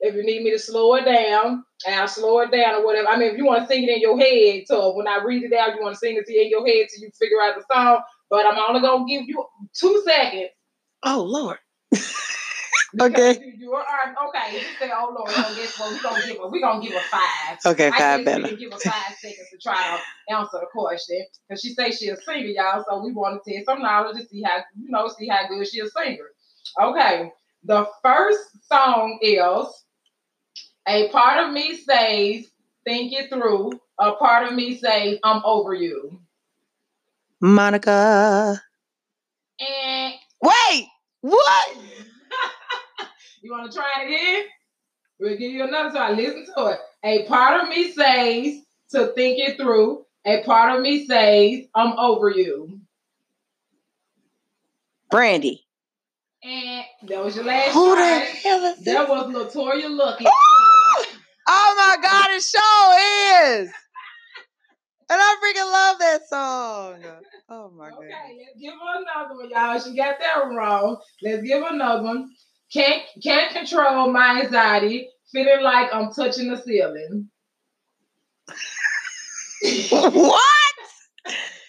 If 0.00 0.14
you 0.14 0.24
need 0.24 0.42
me 0.42 0.50
to 0.52 0.58
slow 0.58 0.94
it 0.96 1.04
down, 1.04 1.64
I'll 1.86 2.08
slow 2.08 2.40
it 2.40 2.50
down 2.50 2.76
or 2.76 2.84
whatever. 2.86 3.08
I 3.08 3.16
mean, 3.18 3.30
if 3.30 3.36
you 3.36 3.44
want 3.44 3.62
to 3.62 3.66
sing 3.68 3.84
it 3.84 3.90
in 3.90 4.00
your 4.00 4.18
head, 4.18 4.64
so 4.66 4.94
when 4.96 5.06
I 5.06 5.22
read 5.22 5.44
it 5.44 5.52
out, 5.52 5.74
you 5.74 5.82
want 5.82 5.94
to 5.94 5.98
sing 5.98 6.16
it 6.16 6.28
in 6.28 6.48
your 6.48 6.66
head 6.66 6.86
till 6.90 7.02
you 7.02 7.10
figure 7.18 7.40
out 7.42 7.54
the 7.56 7.64
song. 7.72 8.00
But 8.30 8.46
I'm 8.46 8.58
only 8.58 8.80
gonna 8.80 9.04
give 9.06 9.28
you 9.28 9.44
two 9.78 10.02
seconds. 10.06 10.50
Oh 11.02 11.22
Lord. 11.22 11.58
Okay. 13.00 13.40
You, 13.40 13.52
you 13.58 13.72
are, 13.72 13.84
okay. 14.28 14.54
You 14.56 14.60
say, 14.78 14.90
oh 14.94 15.14
Lord, 15.16 15.30
so 15.30 15.54
guess 15.54 15.78
what? 15.78 15.92
We're 15.92 16.02
gonna 16.02 16.26
give 16.26 16.38
her 16.38 16.48
we 16.48 16.60
gonna 16.60 16.82
give 16.82 16.92
her 16.92 17.00
five. 17.10 17.58
Okay, 17.66 17.90
five 17.90 18.18
we 18.18 18.24
better. 18.24 18.56
give 18.56 18.72
her 18.72 18.78
five 18.78 19.16
seconds 19.18 19.48
to 19.50 19.58
try 19.58 19.98
to 20.28 20.34
answer 20.34 20.58
the 20.60 20.66
question. 20.72 21.24
Because 21.48 21.62
she 21.62 21.74
say 21.74 21.90
she 21.90 22.08
a 22.08 22.16
singer, 22.16 22.46
y'all. 22.46 22.84
So 22.88 23.04
we 23.04 23.12
want 23.12 23.42
to 23.44 23.52
test 23.52 23.66
some 23.66 23.82
knowledge 23.82 24.16
to 24.16 24.26
see 24.28 24.42
how 24.42 24.58
you 24.78 24.90
know, 24.90 25.08
see 25.08 25.28
how 25.28 25.46
good 25.48 25.66
she 25.66 25.80
a 25.80 25.88
singer. 25.88 26.30
Okay. 26.80 27.30
The 27.64 27.86
first 28.02 28.40
song 28.68 29.18
is 29.22 29.66
a 30.86 31.08
part 31.08 31.46
of 31.46 31.52
me 31.52 31.76
says, 31.76 32.46
think 32.84 33.12
it 33.12 33.30
through. 33.30 33.80
A 33.98 34.12
part 34.12 34.46
of 34.46 34.54
me 34.54 34.76
says, 34.76 35.18
I'm 35.22 35.42
over 35.44 35.72
you. 35.72 36.20
Monica. 37.40 38.60
And 39.60 40.14
Wait. 40.42 40.88
What? 41.22 41.76
You 43.44 43.52
want 43.52 43.70
to 43.70 43.76
try 43.76 43.90
it 44.00 44.06
again? 44.06 44.44
We'll 45.20 45.36
give 45.36 45.52
you 45.52 45.64
another 45.64 45.90
try. 45.90 46.12
Listen 46.12 46.46
to 46.56 46.66
it. 46.68 46.78
A 47.04 47.26
part 47.28 47.62
of 47.62 47.68
me 47.68 47.92
says 47.92 48.62
to 48.92 49.08
think 49.08 49.38
it 49.38 49.58
through. 49.58 50.06
A 50.24 50.42
part 50.44 50.74
of 50.74 50.80
me 50.80 51.06
says 51.06 51.66
I'm 51.74 51.92
over 51.98 52.30
you. 52.30 52.80
Brandy. 55.10 55.62
And 56.42 56.84
that 57.02 57.22
was 57.22 57.36
your 57.36 57.44
last 57.44 57.74
Who 57.74 57.94
the 57.94 58.18
hell 58.20 58.64
is 58.64 58.78
That 58.84 59.06
that? 59.06 59.08
was 59.10 59.54
LeToya 59.54 59.88
Luckett. 59.90 60.26
Oh 61.46 61.74
my 61.76 62.02
God, 62.02 62.26
it 62.30 62.42
sure 62.42 63.60
is. 63.60 63.68
And 65.10 65.20
I 65.20 65.36
freaking 65.44 65.70
love 65.70 65.98
that 65.98 66.20
song. 66.26 67.22
Oh 67.50 67.70
my 67.76 67.90
god. 67.90 67.98
Okay, 67.98 68.08
goodness. 68.08 68.46
let's 68.46 68.60
give 68.62 68.72
her 68.72 69.02
another 69.02 69.34
one, 69.36 69.50
y'all. 69.50 69.78
She 69.78 69.94
got 69.94 70.18
that 70.20 70.46
wrong. 70.56 70.96
Let's 71.22 71.42
give 71.42 71.62
her 71.62 71.74
another 71.74 72.02
one. 72.02 72.30
Can't 72.74 73.02
can't 73.22 73.54
control 73.54 74.10
my 74.10 74.40
anxiety, 74.42 75.08
feeling 75.32 75.62
like 75.62 75.94
I'm 75.94 76.12
touching 76.12 76.48
the 76.48 76.60
ceiling. 76.60 77.30
what? 79.90 80.42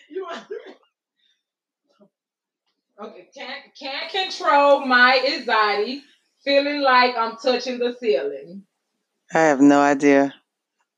You 0.10 0.28
okay, 3.04 3.30
can't 3.38 3.62
can't 3.80 4.12
control 4.12 4.86
my 4.86 5.24
anxiety, 5.34 6.02
feeling 6.44 6.82
like 6.82 7.16
I'm 7.16 7.38
touching 7.38 7.78
the 7.78 7.96
ceiling. 8.00 8.64
I 9.32 9.40
have 9.40 9.62
no 9.62 9.82
idea. 9.82 10.34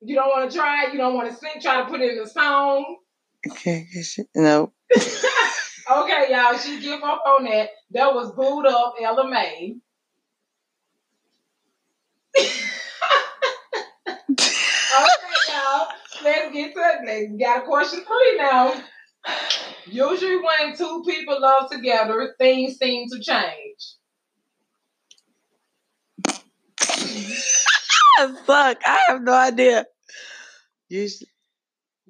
You 0.02 0.16
don't 0.16 0.30
want 0.30 0.50
to 0.50 0.58
try 0.58 0.86
it. 0.86 0.94
You 0.94 1.00
don't 1.00 1.16
want 1.16 1.30
to 1.30 1.36
sing. 1.36 1.62
Try 1.62 1.84
to 1.84 1.90
put 1.90 2.00
it 2.00 2.14
in 2.14 2.24
a 2.24 2.28
song. 2.28 2.98
Okay, 3.46 3.88
no. 4.36 4.72
Okay, 5.90 6.28
y'all. 6.32 6.58
She 6.58 6.82
give 6.82 7.02
up 7.02 7.24
on 7.26 7.46
that. 7.46 7.70
That 7.92 8.14
was 8.14 8.34
Boo'd 8.34 8.68
Up, 8.68 8.96
Ella 9.02 9.26
Mai. 9.30 9.76
okay, 12.38 12.50
y'all. 15.48 15.88
Let's 16.28 16.54
get 16.54 16.74
to 16.74 16.80
it. 16.82 17.06
Let's 17.06 17.42
got 17.42 17.66
question 17.66 18.02
three 18.04 18.38
now. 18.38 18.84
Usually, 19.86 20.38
when 20.38 20.76
two 20.76 21.04
people 21.08 21.40
love 21.40 21.72
together, 21.72 22.36
things 22.38 22.78
seem 22.78 23.08
to 23.10 23.20
change. 23.20 23.96
I 28.20 28.36
suck. 28.46 28.78
I 28.86 29.00
have 29.08 29.22
no 29.22 29.34
idea. 29.34 29.86
You 30.90 31.08
should, 31.08 31.28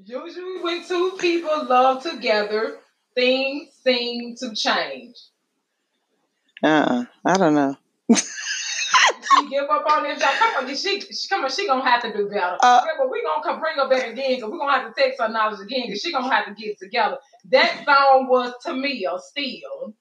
Usually, 0.04 0.62
when 0.64 0.84
two 0.88 1.16
people 1.20 1.68
love 1.68 2.02
together, 2.02 2.80
things 3.14 3.70
seem 3.84 4.36
to 4.38 4.56
change. 4.56 5.16
uh-uh. 6.64 7.06
I 7.24 7.38
don't 7.38 7.54
know. 7.54 7.76
She 9.48 9.56
give 9.56 9.70
up 9.70 9.86
on 9.90 10.04
this. 10.04 10.20
Y'all, 10.20 10.30
come 10.38 10.66
on, 10.66 10.76
she, 10.76 11.02
she 11.02 11.28
come 11.30 11.44
on. 11.44 11.50
She 11.52 11.68
gonna 11.68 11.84
have 11.84 12.02
to 12.04 12.14
do 12.14 12.28
better. 12.30 12.58
Uh, 12.62 12.82
but 12.98 13.10
we 13.10 13.22
gonna 13.24 13.44
come 13.44 13.60
bring 13.60 13.78
her 13.78 13.90
back 13.90 14.08
again 14.08 14.36
because 14.36 14.52
we 14.52 14.58
gonna 14.58 14.72
have 14.72 14.94
to 14.94 15.02
text 15.02 15.22
her 15.22 15.30
knowledge 15.30 15.60
again 15.60 15.84
because 15.88 16.02
she 16.02 16.12
gonna 16.12 16.34
have 16.34 16.46
to 16.46 16.54
get 16.54 16.72
it 16.72 16.80
together. 16.80 17.18
That 17.50 17.84
song 17.86 18.28
was 18.28 18.54
to 18.64 18.72
Tamia 18.72 19.20
still. 19.20 19.94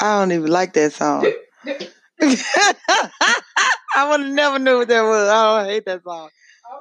I 0.00 0.20
don't 0.20 0.32
even 0.32 0.50
like 0.50 0.72
that 0.74 0.92
song. 0.92 1.26
I 2.20 4.10
would 4.10 4.20
have 4.20 4.30
never 4.30 4.58
knew 4.58 4.78
what 4.78 4.88
that 4.88 5.02
was. 5.02 5.28
I 5.28 5.66
hate 5.66 5.86
that 5.86 6.02
song. 6.02 6.30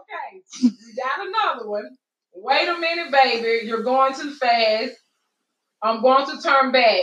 Okay, 0.01 0.41
we 0.63 0.69
got 0.95 1.27
another 1.27 1.69
one. 1.69 1.89
Wait 2.33 2.67
a 2.67 2.77
minute, 2.77 3.11
baby. 3.11 3.65
You're 3.65 3.83
going 3.83 4.13
too 4.13 4.33
fast. 4.35 4.93
I'm 5.81 6.01
going 6.01 6.25
to 6.25 6.41
turn 6.41 6.71
back. 6.71 7.01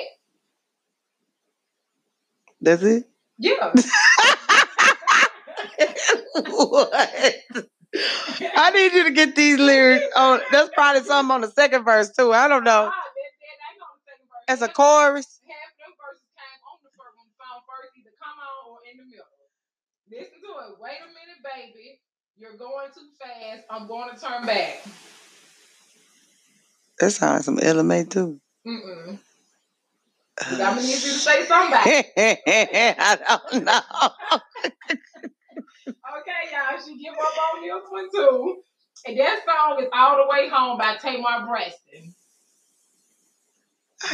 That's 2.61 2.83
it? 2.83 3.05
Yeah. 3.39 3.73
what? 6.35 6.91
I 8.57 8.71
need 8.75 8.93
you 8.93 9.05
to 9.05 9.11
get 9.13 9.37
these 9.37 9.59
lyrics 9.59 10.05
on. 10.17 10.41
That's 10.51 10.71
probably 10.75 11.03
something 11.03 11.33
on 11.35 11.41
the 11.43 11.51
second 11.51 11.85
verse 11.85 12.11
too. 12.11 12.33
I 12.33 12.49
don't 12.49 12.65
know. 12.65 12.85
That- 12.87 12.93
that 12.93 13.71
ain't 13.71 13.83
on 13.83 13.95
the 13.95 14.03
second 14.11 14.27
verse. 14.29 14.45
As 14.49 14.63
a 14.63 14.69
chorus. 14.73 15.41
Half 15.47 15.57
them 15.79 15.95
verses 15.95 16.27
came 16.35 16.61
on 16.67 16.79
the 16.83 16.91
first 16.99 17.17
one, 17.17 17.31
song 17.39 17.63
first, 17.71 17.93
either 17.99 18.11
come 18.19 18.35
on 18.39 18.73
or 18.73 18.79
in 18.91 18.99
the 18.99 19.05
middle. 19.05 19.31
Listen 20.11 20.41
to 20.43 20.51
it. 20.73 20.81
Wait 20.81 20.99
a 20.99 21.09
minute, 21.15 21.41
baby. 21.45 22.01
You're 22.37 22.57
going 22.57 22.89
too 22.93 23.07
fast. 23.21 23.63
I'm 23.71 23.87
going 23.87 24.11
to 24.15 24.21
turn 24.21 24.45
back. 24.45 24.85
That 26.99 27.11
sounds 27.11 27.45
some 27.45 27.59
Ella 27.63 27.85
Mai 27.85 28.05
too. 28.05 28.41
Mm-mm. 28.67 29.19
I'm 30.47 30.59
gonna 30.59 30.81
need 30.83 30.89
you 30.89 30.97
to 30.97 31.19
say 31.19 31.45
something. 31.47 31.79
I 32.17 33.19
don't 33.53 33.65
know. 33.65 33.81
Y'all. 36.53 36.81
She 36.85 37.03
give 37.03 37.15
up 37.15 37.35
on 37.55 37.63
this 37.63 37.83
one 37.91 38.09
too. 38.15 38.63
And 39.07 39.19
that 39.19 39.41
song 39.45 39.83
is 39.83 39.89
All 39.93 40.17
the 40.17 40.29
Way 40.29 40.49
Home 40.49 40.79
by 40.79 40.97
Tamar 40.97 41.47
Braxton. 41.47 42.15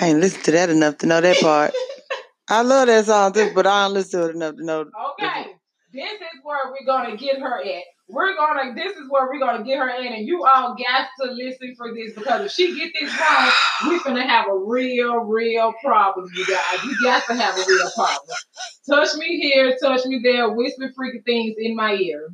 I 0.00 0.08
ain't 0.08 0.20
listened 0.20 0.44
to 0.44 0.50
that 0.52 0.70
enough 0.70 0.98
to 0.98 1.06
know 1.06 1.20
that 1.20 1.40
part. 1.40 1.74
I 2.48 2.62
love 2.62 2.88
that 2.88 3.06
song 3.06 3.32
too, 3.32 3.52
but 3.54 3.66
I 3.66 3.84
don't 3.84 3.94
listen 3.94 4.20
to 4.20 4.26
it 4.28 4.34
enough 4.34 4.56
to 4.56 4.64
know. 4.64 4.84
Okay. 5.12 5.46
This 5.92 6.12
is 6.12 6.40
where 6.44 6.70
we're 6.70 6.86
gonna 6.86 7.16
get 7.16 7.40
her 7.40 7.60
at. 7.64 7.82
We're 8.08 8.36
gonna 8.36 8.74
this 8.74 8.96
is 8.96 9.04
where 9.08 9.26
we're 9.26 9.40
gonna 9.40 9.64
get 9.64 9.78
her 9.78 9.90
at, 9.90 10.00
and 10.00 10.26
you 10.26 10.44
all 10.44 10.76
got 10.76 11.08
to 11.20 11.32
listen 11.32 11.74
for 11.76 11.92
this 11.94 12.12
because 12.14 12.46
if 12.46 12.52
she 12.52 12.76
get 12.78 12.92
this 12.98 13.10
wrong, 13.18 13.50
we're 13.86 14.02
gonna 14.04 14.26
have 14.26 14.46
a 14.48 14.56
real, 14.56 15.16
real 15.18 15.72
problem, 15.82 16.28
you 16.34 16.46
guys. 16.46 16.84
You 16.84 16.96
got 17.02 17.24
to 17.26 17.34
have 17.34 17.56
a 17.56 17.64
real 17.66 17.90
problem. 17.94 18.36
Touch 18.88 19.14
me 19.16 19.40
here, 19.40 19.76
touch 19.82 20.04
me 20.06 20.20
there, 20.22 20.50
whisper 20.50 20.90
freaky 20.94 21.20
things 21.20 21.56
in 21.58 21.74
my 21.74 21.94
ear. 21.94 22.28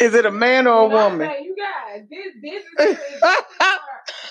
Is 0.00 0.14
it 0.14 0.24
a 0.24 0.30
man 0.30 0.66
or 0.66 0.86
a 0.86 0.88
woman? 0.88 1.28
say, 1.28 1.42
you 1.44 1.54
guys, 1.90 2.02
this 2.10 2.34
this 2.42 2.62
is 2.62 2.70
this 2.76 2.98
is 2.98 3.22
where, 3.22 3.36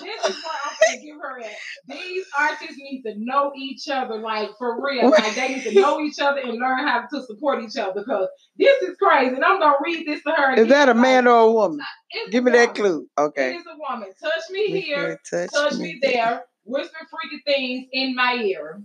this 0.00 0.26
is 0.28 0.36
where 0.44 0.54
I'm 0.64 0.76
gonna 0.80 1.02
give 1.02 1.16
her 1.20 1.40
at. 1.40 1.56
These 1.88 2.26
artists 2.38 2.76
need 2.76 3.02
to 3.02 3.14
know 3.18 3.52
each 3.56 3.88
other, 3.88 4.18
like 4.18 4.50
for 4.58 4.84
real. 4.84 5.10
Like 5.10 5.34
they 5.34 5.54
need 5.54 5.62
to 5.64 5.74
know 5.74 6.00
each 6.00 6.18
other 6.20 6.40
and 6.40 6.52
learn 6.52 6.86
how 6.86 7.06
to 7.12 7.22
support 7.24 7.62
each 7.62 7.76
other. 7.76 8.00
Because 8.02 8.28
this 8.56 8.82
is 8.82 8.96
crazy, 8.96 9.34
and 9.34 9.44
I'm 9.44 9.60
gonna 9.60 9.76
read 9.84 10.06
this 10.06 10.22
to 10.24 10.30
her. 10.30 10.54
Is 10.54 10.68
that 10.68 10.88
a 10.88 10.94
man 10.94 11.26
or 11.26 11.40
a 11.40 11.52
woman? 11.52 11.80
It's 12.10 12.30
Give 12.30 12.46
a 12.46 12.50
me 12.50 12.52
that 12.52 12.74
clue. 12.74 13.06
Okay. 13.18 13.54
is 13.54 13.64
a 13.66 13.76
woman. 13.78 14.08
Touch 14.22 14.50
me 14.50 14.80
here, 14.80 15.20
Touch, 15.28 15.50
touch 15.52 15.74
me 15.74 15.98
there, 16.02 16.44
whisper 16.64 16.98
freaky 17.10 17.42
things 17.44 17.86
in 17.92 18.14
my 18.14 18.34
ear. 18.34 18.82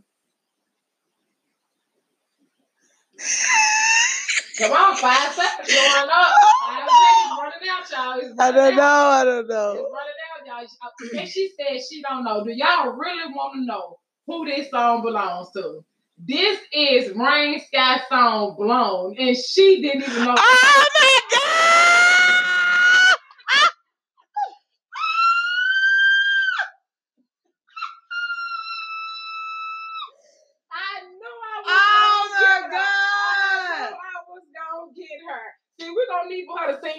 Come 4.57 4.71
on, 4.71 4.95
five 4.95 5.33
seconds 5.33 5.67
going 5.67 6.09
up. 6.09 6.33
Five 6.65 6.89
seconds 6.89 7.39
running 7.41 7.69
out, 7.69 7.91
y'all. 7.91 8.33
I 8.39 8.51
don't 8.51 8.73
out. 8.73 8.77
know. 8.77 8.83
I 8.83 9.23
don't 9.25 9.47
know. 9.49 9.71
It's 9.73 9.91
running 9.91 10.19
out, 10.31 10.45
y'all. 10.45 10.67
Uh, 10.81 11.19
and 11.19 11.29
she 11.29 11.51
said 11.57 11.81
she 11.89 12.01
don't 12.01 12.23
know. 12.23 12.43
Do 12.45 12.51
y'all 12.51 12.93
really 12.93 13.33
want 13.33 13.55
to 13.55 13.65
know 13.65 13.97
who 14.27 14.45
this 14.45 14.69
song 14.71 15.01
belongs 15.03 15.49
to? 15.57 15.83
This 16.17 16.59
is 16.71 17.11
Rayn 17.11 17.61
Skye 17.67 17.99
song 18.07 18.55
Blown, 18.57 19.15
and 19.19 19.35
she 19.35 19.81
didn't 19.81 20.03
even 20.03 20.23
know. 20.23 20.35
Oh 20.37 20.85
my 20.95 21.19
god! 21.33 22.44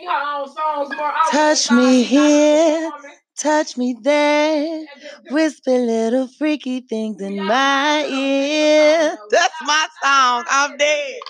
Sing 0.06 0.14
her 0.14 0.38
own 0.38 0.48
songs 0.48 0.96
more 0.96 1.06
often. 1.12 1.38
Touch 1.38 1.70
me 1.72 2.04
she's 2.04 2.12
not 2.12 2.24
a 2.24 2.30
here. 2.30 2.90
Touch 3.36 3.76
me 3.76 3.96
there. 4.00 4.78
And 4.78 4.88
the- 4.96 5.28
the- 5.28 5.34
Whisper 5.34 5.70
little 5.78 6.28
freaky 6.28 6.80
things 6.80 7.20
in 7.20 7.36
my 7.44 8.06
ear. 8.06 9.18
That's 9.30 9.54
my 9.62 9.86
song. 10.02 10.44
I'm 10.48 10.76
dead. 10.76 11.20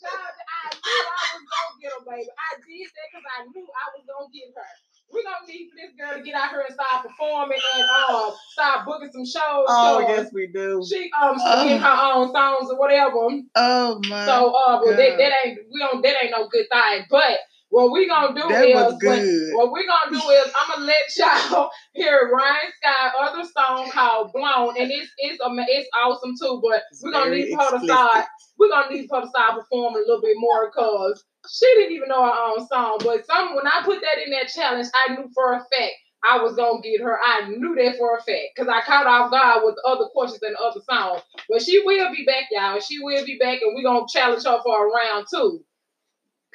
I 0.00 0.70
knew 0.74 0.90
I 0.94 1.34
was 1.34 1.44
gonna 1.48 1.80
get 1.80 1.92
her, 1.92 2.04
baby. 2.06 2.28
I 2.38 2.56
did 2.56 2.88
that 2.88 3.06
because 3.12 3.26
I 3.38 3.42
knew 3.44 3.66
I 3.66 3.86
was 3.96 4.04
gonna 4.06 4.28
get 4.32 4.54
her. 4.54 4.62
we're 5.10 5.22
gonna 5.24 5.46
need 5.48 5.70
for 5.70 5.76
this 5.80 5.92
girl 5.98 6.18
to 6.18 6.22
get 6.22 6.34
out 6.34 6.50
here 6.50 6.60
and 6.68 6.74
start 6.74 7.02
performing 7.06 7.58
and 7.76 7.88
uh 7.88 8.30
start 8.52 8.84
booking 8.86 9.10
some 9.10 9.24
shows. 9.26 9.64
Oh, 9.68 10.00
so, 10.00 10.08
yes, 10.08 10.30
we 10.32 10.46
do. 10.48 10.84
She 10.88 11.10
um 11.20 11.36
Oh. 11.40 11.64
getting 11.64 11.80
her 11.80 11.98
own 12.12 12.30
songs 12.32 12.70
or 12.70 12.78
whatever. 12.78 13.16
Oh 13.56 14.00
my. 14.06 14.26
So 14.26 14.52
uh 14.52 14.80
well, 14.84 14.96
that, 14.96 15.16
that 15.18 15.32
ain't 15.44 15.58
we 15.72 15.80
don't 15.80 16.02
that 16.02 16.22
ain't 16.22 16.30
no 16.32 16.46
good 16.48 16.66
thing. 16.70 17.06
But 17.10 17.38
what 17.70 17.92
we 17.92 18.08
gonna 18.08 18.34
do 18.34 18.48
that 18.48 18.66
is 18.66 18.74
was 18.74 18.98
when- 19.02 19.22
good. 19.22 19.54
what 19.56 19.72
we 19.72 19.86
gonna 19.86 20.10
do 20.10 20.30
is 20.30 20.52
I'm 20.58 20.74
gonna 20.74 20.86
let 20.86 20.96
y'all 21.16 21.70
hear 21.94 22.30
Ryan 22.32 22.72
Scott 22.80 23.12
other 23.20 23.44
song 23.44 23.90
called 23.90 24.32
Blown, 24.32 24.74
and 24.78 24.90
it's 24.90 25.10
it's 25.18 25.38
it's 25.40 25.88
awesome 25.96 26.34
too. 26.40 26.60
But 26.62 26.82
we're 27.02 27.12
gonna 27.12 27.30
very 27.30 27.44
need 27.44 27.54
her 27.54 27.78
to 27.78 27.84
start 27.84 28.26
we're 28.58 28.70
gonna 28.70 28.90
need 28.94 29.08
her 29.12 29.20
to 29.20 29.28
start 29.28 29.60
performing 29.60 30.02
a 30.02 30.06
little 30.06 30.22
bit 30.22 30.36
more 30.38 30.70
because 30.70 31.24
she 31.50 31.66
didn't 31.74 31.92
even 31.92 32.08
know 32.08 32.24
her 32.24 32.32
own 32.58 32.66
song. 32.68 32.98
But 33.04 33.26
some 33.26 33.54
when 33.54 33.66
I 33.66 33.82
put 33.84 34.00
that 34.00 34.22
in 34.24 34.30
that 34.32 34.48
challenge, 34.48 34.88
I 34.94 35.14
knew 35.14 35.28
for 35.34 35.52
a 35.52 35.58
fact 35.58 35.94
I 36.24 36.42
was 36.42 36.56
gonna 36.56 36.80
get 36.80 37.00
her. 37.02 37.18
I 37.22 37.48
knew 37.48 37.74
that 37.76 37.96
for 37.96 38.16
a 38.16 38.22
fact 38.22 38.52
because 38.54 38.68
I 38.68 38.80
caught 38.82 39.06
off 39.06 39.30
guard 39.30 39.62
with 39.64 39.76
the 39.76 39.88
other 39.88 40.06
questions 40.12 40.42
and 40.42 40.54
the 40.56 40.60
other 40.60 40.80
songs. 40.88 41.22
But 41.48 41.62
she 41.62 41.80
will 41.84 42.10
be 42.12 42.24
back, 42.24 42.44
y'all. 42.50 42.80
She 42.80 42.98
will 43.00 43.24
be 43.24 43.38
back, 43.38 43.60
and 43.62 43.74
we're 43.74 43.84
gonna 43.84 44.06
challenge 44.12 44.44
her 44.44 44.58
for 44.64 44.88
a 44.88 44.90
round 44.90 45.26
two. 45.32 45.64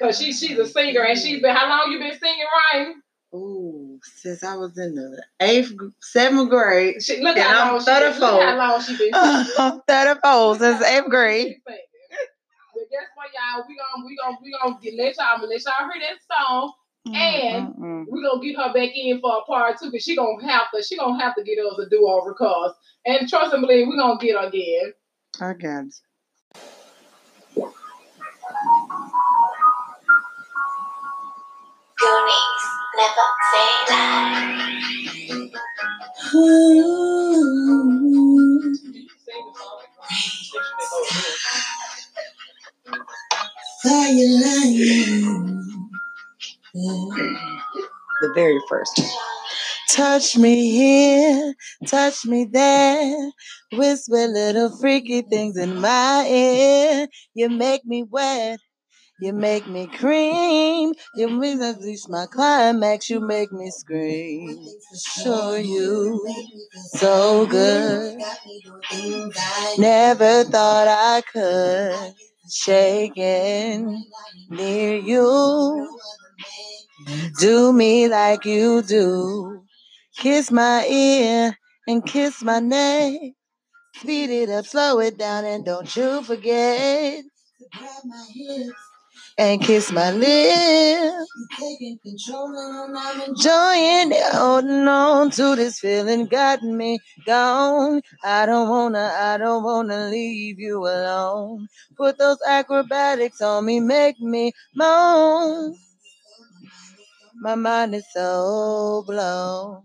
Cause 0.04 0.18
she 0.18 0.32
she's 0.32 0.58
a 0.58 0.66
singer 0.66 1.02
and 1.02 1.18
she's 1.18 1.40
been 1.40 1.54
how 1.54 1.68
long 1.68 1.90
you 1.92 1.98
been 1.98 2.18
singing, 2.18 2.44
Ryan? 2.74 3.02
Ooh, 3.34 3.98
since 4.02 4.44
I 4.44 4.54
was 4.56 4.76
in 4.78 4.94
the 4.94 5.24
eighth, 5.40 5.72
seventh 6.00 6.50
grade. 6.50 7.02
She, 7.02 7.20
look 7.22 7.36
how 7.38 7.62
I'm 7.64 7.72
long 7.72 7.80
she 7.80 7.86
been, 7.86 8.02
look 8.02 8.14
34. 8.14 8.46
how 8.46 8.56
long 8.58 8.82
she 8.82 8.96
been. 8.96 9.10
I'm 9.58 9.80
34 9.88 10.58
since 10.58 10.82
eighth 10.82 11.08
grade. 11.08 11.56
But 11.66 11.74
guess 12.90 13.06
what, 13.14 13.28
y'all? 13.32 13.64
We 13.68 13.76
gonna 13.76 14.06
we 14.06 14.16
gonna 14.16 14.36
we 14.42 14.52
gonna 14.60 14.78
get, 14.82 14.94
let 14.96 15.16
y'all 15.16 15.48
let 15.48 15.64
y'all 15.64 15.90
hear 15.92 16.02
that 16.02 16.36
song. 16.36 16.72
And- 17.06 17.74
Mm-mm. 17.74 18.06
We 18.10 18.22
gonna 18.22 18.42
get 18.42 18.56
her 18.56 18.72
back 18.72 18.90
in 18.94 19.20
for 19.20 19.38
a 19.38 19.42
part 19.42 19.78
two, 19.80 19.90
cause 19.90 20.02
she 20.02 20.14
gonna 20.16 20.46
have 20.46 20.66
to 20.74 20.82
she 20.82 20.96
gonna 20.96 21.22
have 21.22 21.34
to 21.36 21.42
get 21.42 21.58
us 21.58 21.78
a 21.78 21.88
do 21.88 22.06
over, 22.06 22.34
cause 22.34 22.72
and 23.06 23.28
trust 23.28 23.52
and 23.54 23.62
believe 23.62 23.88
we're 23.88 23.96
gonna 23.96 24.18
get 24.18 24.36
her 24.36 24.46
again. 24.48 24.92
I 25.40 25.52
got 25.54 25.84
it. 25.86 25.94
Goonies 32.04 32.64
never 32.98 33.28
say 33.50 33.70
die. 33.88 34.50
The 48.20 48.32
very 48.34 48.60
first. 48.68 49.00
Touch 49.90 50.36
me 50.36 50.70
here, 50.72 51.54
touch 51.86 52.26
me 52.26 52.44
there. 52.52 53.30
Whisper 53.72 54.26
little 54.28 54.76
freaky 54.78 55.22
things 55.22 55.56
in 55.56 55.80
my 55.80 56.26
ear. 56.28 57.08
You 57.34 57.48
make 57.48 57.86
me 57.86 58.02
wet. 58.02 58.60
You 59.24 59.32
make 59.32 59.66
me 59.66 59.86
cream. 59.86 60.92
You 61.14 61.30
make 61.30 61.56
me 61.56 61.72
reach 61.80 62.06
my 62.10 62.26
climax. 62.26 63.08
You 63.08 63.20
make 63.20 63.50
me 63.52 63.70
scream. 63.70 64.66
Sure 65.22 65.56
you 65.56 66.20
so 66.92 67.46
good. 67.46 68.20
Never 69.78 70.44
thought 70.44 70.88
I 70.88 71.22
could. 71.32 72.14
Shaking 72.50 74.04
near 74.50 74.96
you. 74.96 75.98
Do 77.40 77.72
me 77.72 78.08
like 78.08 78.44
you 78.44 78.82
do. 78.82 79.64
Kiss 80.18 80.50
my 80.50 80.86
ear 80.86 81.56
and 81.88 82.04
kiss 82.04 82.42
my 82.42 82.60
neck. 82.60 83.18
Speed 83.94 84.28
it 84.28 84.50
up, 84.50 84.66
slow 84.66 85.00
it 85.00 85.16
down, 85.16 85.46
and 85.46 85.64
don't 85.64 85.96
you 85.96 86.22
forget 86.24 87.24
grab 87.72 88.04
my 88.04 88.26
hips 88.34 88.93
and 89.38 89.60
kiss 89.60 89.90
my 89.92 90.10
lips. 90.12 91.30
Enjoying 93.26 94.12
it, 94.12 94.32
holding 94.32 94.86
on 94.88 95.30
to 95.32 95.56
this 95.56 95.78
feeling, 95.80 96.26
got 96.26 96.62
me 96.62 96.98
gone. 97.26 98.02
I 98.24 98.46
don't 98.46 98.68
wanna, 98.68 99.12
I 99.18 99.36
don't 99.38 99.62
wanna 99.64 100.08
leave 100.08 100.58
you 100.58 100.78
alone. 100.78 101.68
Put 101.96 102.18
those 102.18 102.38
acrobatics 102.46 103.40
on 103.40 103.64
me, 103.66 103.80
make 103.80 104.20
me 104.20 104.52
moan. 104.74 105.74
My 107.36 107.56
mind 107.56 107.94
is 107.94 108.06
so 108.14 109.04
blown. 109.06 109.82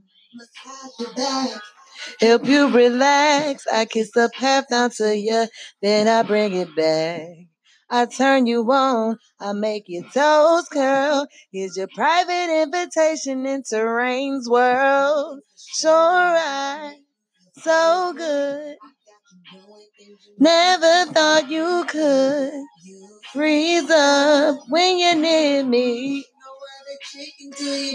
Help 2.21 2.45
you 2.45 2.69
relax. 2.69 3.65
I 3.67 3.85
kiss 3.85 4.15
up 4.17 4.31
half 4.35 4.69
down 4.69 4.91
to 4.97 5.17
you, 5.17 5.47
then 5.81 6.07
I 6.07 6.23
bring 6.23 6.53
it 6.53 6.75
back. 6.75 7.48
I 7.89 8.05
turn 8.05 8.45
you 8.45 8.61
on. 8.71 9.17
I 9.39 9.53
make 9.53 9.85
your 9.87 10.03
toes 10.03 10.67
curl. 10.69 11.27
Here's 11.51 11.75
your 11.75 11.87
private 11.95 12.61
invitation 12.63 13.45
into 13.45 13.83
Rain's 13.83 14.47
world. 14.49 15.39
Sure, 15.55 15.91
I 15.91 16.95
so 17.53 18.13
good. 18.15 18.77
Never 20.37 21.11
thought 21.11 21.49
you 21.49 21.85
could 21.87 22.53
freeze 23.33 23.89
up 23.89 24.57
when 24.69 24.97
you're 24.97 25.15
near 25.15 25.63
me. 25.63 26.25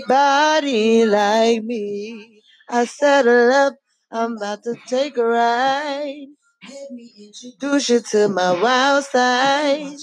Body 0.09 1.07
like 1.07 1.63
me. 1.65 2.43
I 2.69 2.85
settle 2.85 3.53
up. 3.53 3.75
I'm 4.11 4.37
about 4.37 4.63
to 4.65 4.77
take 4.87 5.17
a 5.17 5.25
ride. 5.25 6.27
Introduce 6.71 7.91
you 7.91 8.01
to 8.01 8.29
my 8.29 8.53
wild 8.61 9.05
side. 9.05 9.97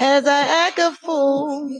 As 0.00 0.26
I 0.26 0.40
act 0.68 0.78
a 0.78 0.92
fool. 0.92 1.70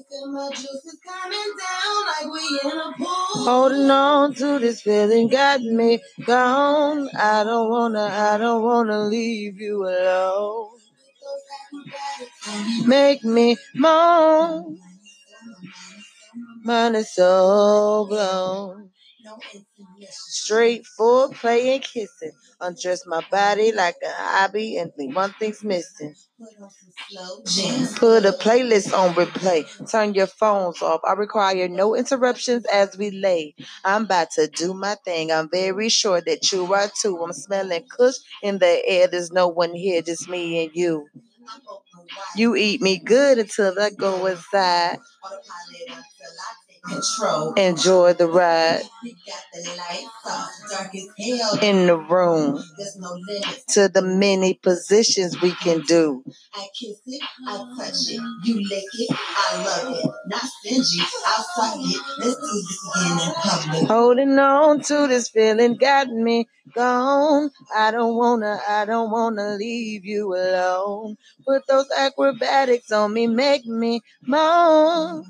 Holding 3.45 3.91
on 3.91 4.35
to 4.35 4.59
this 4.59 4.83
feeling 4.83 5.29
got 5.29 5.61
me 5.63 6.01
gone. 6.27 7.09
I 7.17 7.45
don't 7.45 7.71
wanna, 7.71 8.05
I 8.05 8.39
don't 8.39 8.63
wanna 8.65 9.01
leave 9.05 9.61
you 9.61 9.85
alone. 9.85 10.71
Make 12.87 13.25
me 13.25 13.57
moan. 13.75 14.79
Mine 16.65 16.97
is 16.97 17.15
so 17.15 18.07
blown. 18.09 18.91
Straight 20.11 20.87
full 20.87 21.33
play 21.33 21.75
and 21.75 21.83
kissing. 21.85 22.33
Undress 22.61 23.07
my 23.07 23.23
body 23.31 23.73
like 23.73 23.97
a 24.05 24.11
hobby 24.13 24.77
and 24.77 24.93
one 25.15 25.33
thing's 25.39 25.65
missing. 25.65 26.15
Put 27.97 28.25
a 28.25 28.33
playlist 28.33 28.93
on 28.97 29.15
replay. 29.15 29.67
Turn 29.91 30.15
your 30.15 30.27
phones 30.27 30.81
off. 30.83 31.01
I 31.07 31.13
require 31.13 31.69
no 31.69 31.95
interruptions 31.95 32.65
as 32.67 32.97
we 32.97 33.11
lay. 33.11 33.55
I'm 33.85 34.05
about 34.05 34.31
to 34.33 34.47
do 34.49 34.73
my 34.75 34.95
thing. 35.05 35.31
I'm 35.33 35.49
very 35.51 35.89
sure 35.89 36.21
that 36.23 36.51
you 36.53 36.73
are 36.73 36.91
too. 37.03 37.17
I'm 37.23 37.33
smelling 37.33 37.85
kush 37.97 38.15
in 38.43 38.59
the 38.59 38.83
air. 38.87 39.09
There's 39.09 39.33
no 39.33 39.49
one 39.49 39.75
here, 39.75 40.03
just 40.03 40.29
me 40.29 40.65
and 40.65 40.71
you. 40.75 41.09
You 42.37 42.57
eat 42.57 42.81
me 42.81 42.99
good 42.99 43.39
until 43.39 43.79
I 43.79 43.91
go 43.91 44.27
inside. 44.27 44.99
Enjoy 47.57 48.13
the 48.15 48.29
ride 48.29 48.83
in 51.63 51.87
the 51.87 51.97
room 51.97 52.63
to 53.69 53.89
the 53.89 54.03
many 54.03 54.55
positions 54.55 55.41
we 55.41 55.53
can 55.53 55.81
do. 55.83 56.23
I 56.55 56.67
kiss 56.79 57.01
it, 57.07 57.23
I 57.47 57.57
touch 57.77 57.95
it, 58.09 58.21
you 58.45 58.57
lick 58.69 58.85
it, 58.95 59.11
I 59.13 59.65
love 59.65 59.97
it. 59.97 60.11
Not 60.27 60.43
stingy, 60.43 61.01
I'll 61.27 61.45
suck 61.55 61.77
it. 61.79 62.03
Let's 62.19 62.37
do 62.37 62.63
this 62.69 62.81
again 62.97 63.29
in 63.29 63.35
public. 63.35 63.89
Holding 63.89 64.39
on 64.39 64.81
to 64.81 65.07
this 65.09 65.29
feeling 65.29 65.77
got 65.77 66.09
me 66.09 66.49
gone. 66.75 67.51
I 67.75 67.91
don't 67.91 68.17
wanna, 68.17 68.61
I 68.69 68.85
don't 68.85 69.11
wanna 69.11 69.57
leave 69.57 70.05
you 70.05 70.35
alone. 70.35 71.17
Put 71.47 71.67
those 71.67 71.87
acrobatics 71.97 72.91
on 72.93 73.13
me, 73.13 73.27
make 73.27 73.67
me 73.67 74.01
moan. 74.23 75.25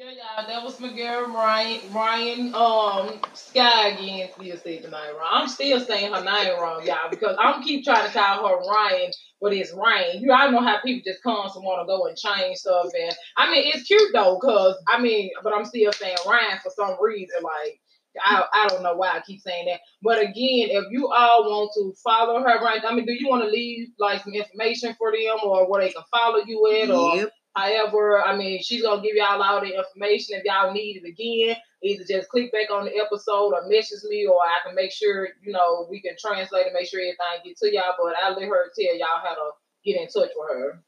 Yeah, 0.00 0.12
y'all, 0.12 0.46
that 0.48 0.64
was 0.64 0.80
my 0.80 0.96
girl 0.96 1.26
Ryan 1.26 1.92
Ryan 1.92 2.54
um 2.54 3.20
Skye 3.34 3.88
again. 3.88 4.30
Still 4.32 4.56
saying 4.56 4.80
the 4.80 4.88
name 4.88 5.14
wrong. 5.14 5.28
I'm 5.30 5.46
still 5.46 5.78
saying 5.78 6.14
her 6.14 6.24
name 6.24 6.58
wrong, 6.58 6.86
y'all, 6.86 7.10
because 7.10 7.36
I'm 7.38 7.62
keep 7.62 7.84
trying 7.84 8.06
to 8.06 8.12
call 8.18 8.48
her 8.48 8.66
Ryan, 8.66 9.10
but 9.42 9.52
it's 9.52 9.74
Ryan. 9.74 10.22
You 10.22 10.32
all 10.32 10.52
know 10.52 10.62
how 10.62 10.80
people 10.82 11.02
just 11.04 11.22
constantly 11.22 11.66
want 11.66 11.82
to 11.82 11.86
go 11.86 12.06
and 12.06 12.16
change 12.16 12.56
stuff, 12.56 12.86
and 12.98 13.14
I 13.36 13.50
mean 13.50 13.70
it's 13.74 13.82
cute 13.82 14.10
though, 14.14 14.38
cause 14.38 14.74
I 14.88 14.98
mean, 15.02 15.32
but 15.44 15.52
I'm 15.52 15.66
still 15.66 15.92
saying 15.92 16.16
Ryan 16.26 16.58
for 16.62 16.72
some 16.74 16.96
reason. 16.98 17.42
Like 17.42 17.78
I, 18.24 18.44
I 18.54 18.68
don't 18.68 18.82
know 18.82 18.94
why 18.94 19.10
I 19.10 19.20
keep 19.20 19.42
saying 19.42 19.66
that. 19.66 19.80
But 20.00 20.22
again, 20.22 20.32
if 20.70 20.86
you 20.90 21.12
all 21.12 21.42
want 21.44 21.72
to 21.74 21.92
follow 22.02 22.40
her, 22.40 22.64
right? 22.64 22.80
I 22.88 22.94
mean, 22.94 23.04
do 23.04 23.12
you 23.12 23.28
want 23.28 23.44
to 23.44 23.50
leave 23.50 23.88
like 23.98 24.24
some 24.24 24.32
information 24.32 24.94
for 24.96 25.12
them 25.12 25.36
or 25.44 25.70
where 25.70 25.82
they 25.82 25.90
can 25.92 26.04
follow 26.10 26.38
you 26.46 26.80
at 26.82 26.90
or. 26.90 27.30
However? 27.54 28.22
I 28.22 28.36
mean, 28.36 28.62
she's 28.62 28.82
gonna 28.82 29.02
give 29.02 29.16
y'all 29.16 29.42
all 29.42 29.60
the 29.60 29.76
information 29.76 30.38
if 30.38 30.44
y'all 30.44 30.72
need 30.72 31.02
it 31.02 31.08
again. 31.08 31.56
Either 31.82 32.04
just 32.04 32.28
click 32.28 32.52
back 32.52 32.70
on 32.70 32.84
the 32.84 32.96
episode 32.96 33.52
or 33.52 33.68
message 33.68 34.00
me, 34.08 34.26
or 34.26 34.40
I 34.40 34.58
can 34.66 34.74
make 34.74 34.92
sure 34.92 35.28
you 35.42 35.52
know 35.52 35.86
we 35.90 36.00
can 36.00 36.16
translate 36.18 36.66
and 36.66 36.74
make 36.74 36.88
sure 36.88 37.00
everything 37.00 37.44
get 37.44 37.56
to 37.58 37.72
y'all. 37.72 37.94
But 37.98 38.14
I'll 38.22 38.34
let 38.34 38.48
her 38.48 38.70
tell 38.78 38.96
y'all 38.96 39.22
how 39.22 39.34
to 39.34 39.50
get 39.84 40.00
in 40.00 40.08
touch 40.08 40.30
with 40.36 40.50
her. 40.50 40.82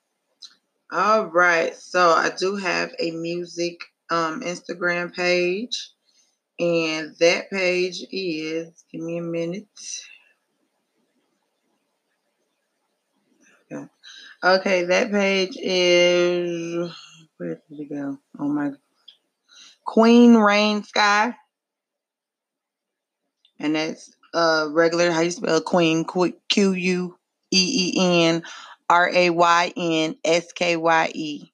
All 0.93 1.27
right. 1.27 1.75
So 1.75 2.11
I 2.11 2.31
do 2.37 2.57
have 2.57 2.93
a 2.99 3.11
music 3.13 3.81
um 4.11 4.43
Instagram 4.43 5.15
page. 5.15 5.91
And 6.61 7.17
that 7.19 7.51
page 7.51 8.05
is 8.13 8.85
give 8.93 9.01
me 9.01 9.19
a 9.19 9.23
minute. 9.23 9.67
Okay, 14.45 14.83
that 14.85 15.13
page 15.13 15.57
is 15.61 16.91
where 17.37 17.63
did 17.69 17.81
it 17.81 17.89
go? 17.89 18.19
Oh 18.41 18.49
my 18.49 18.73
Queen 19.85 20.35
Rayn 20.35 20.85
Skye. 20.85 21.37
And 23.61 23.77
that's 23.77 24.17
uh 24.35 24.69
regular 24.71 25.13
how 25.13 25.21
you 25.21 25.31
spell 25.31 25.61
Queen 25.61 26.05
Q 26.49 26.73
U 26.73 27.19
E 27.53 27.93
E 27.97 28.25
N 28.25 28.43
R 28.91 29.11
A 29.15 29.31
Y 29.31 29.73
N 29.77 30.17
S 30.25 30.51
K 30.53 30.77
Y 30.77 31.13
E. 31.15 31.53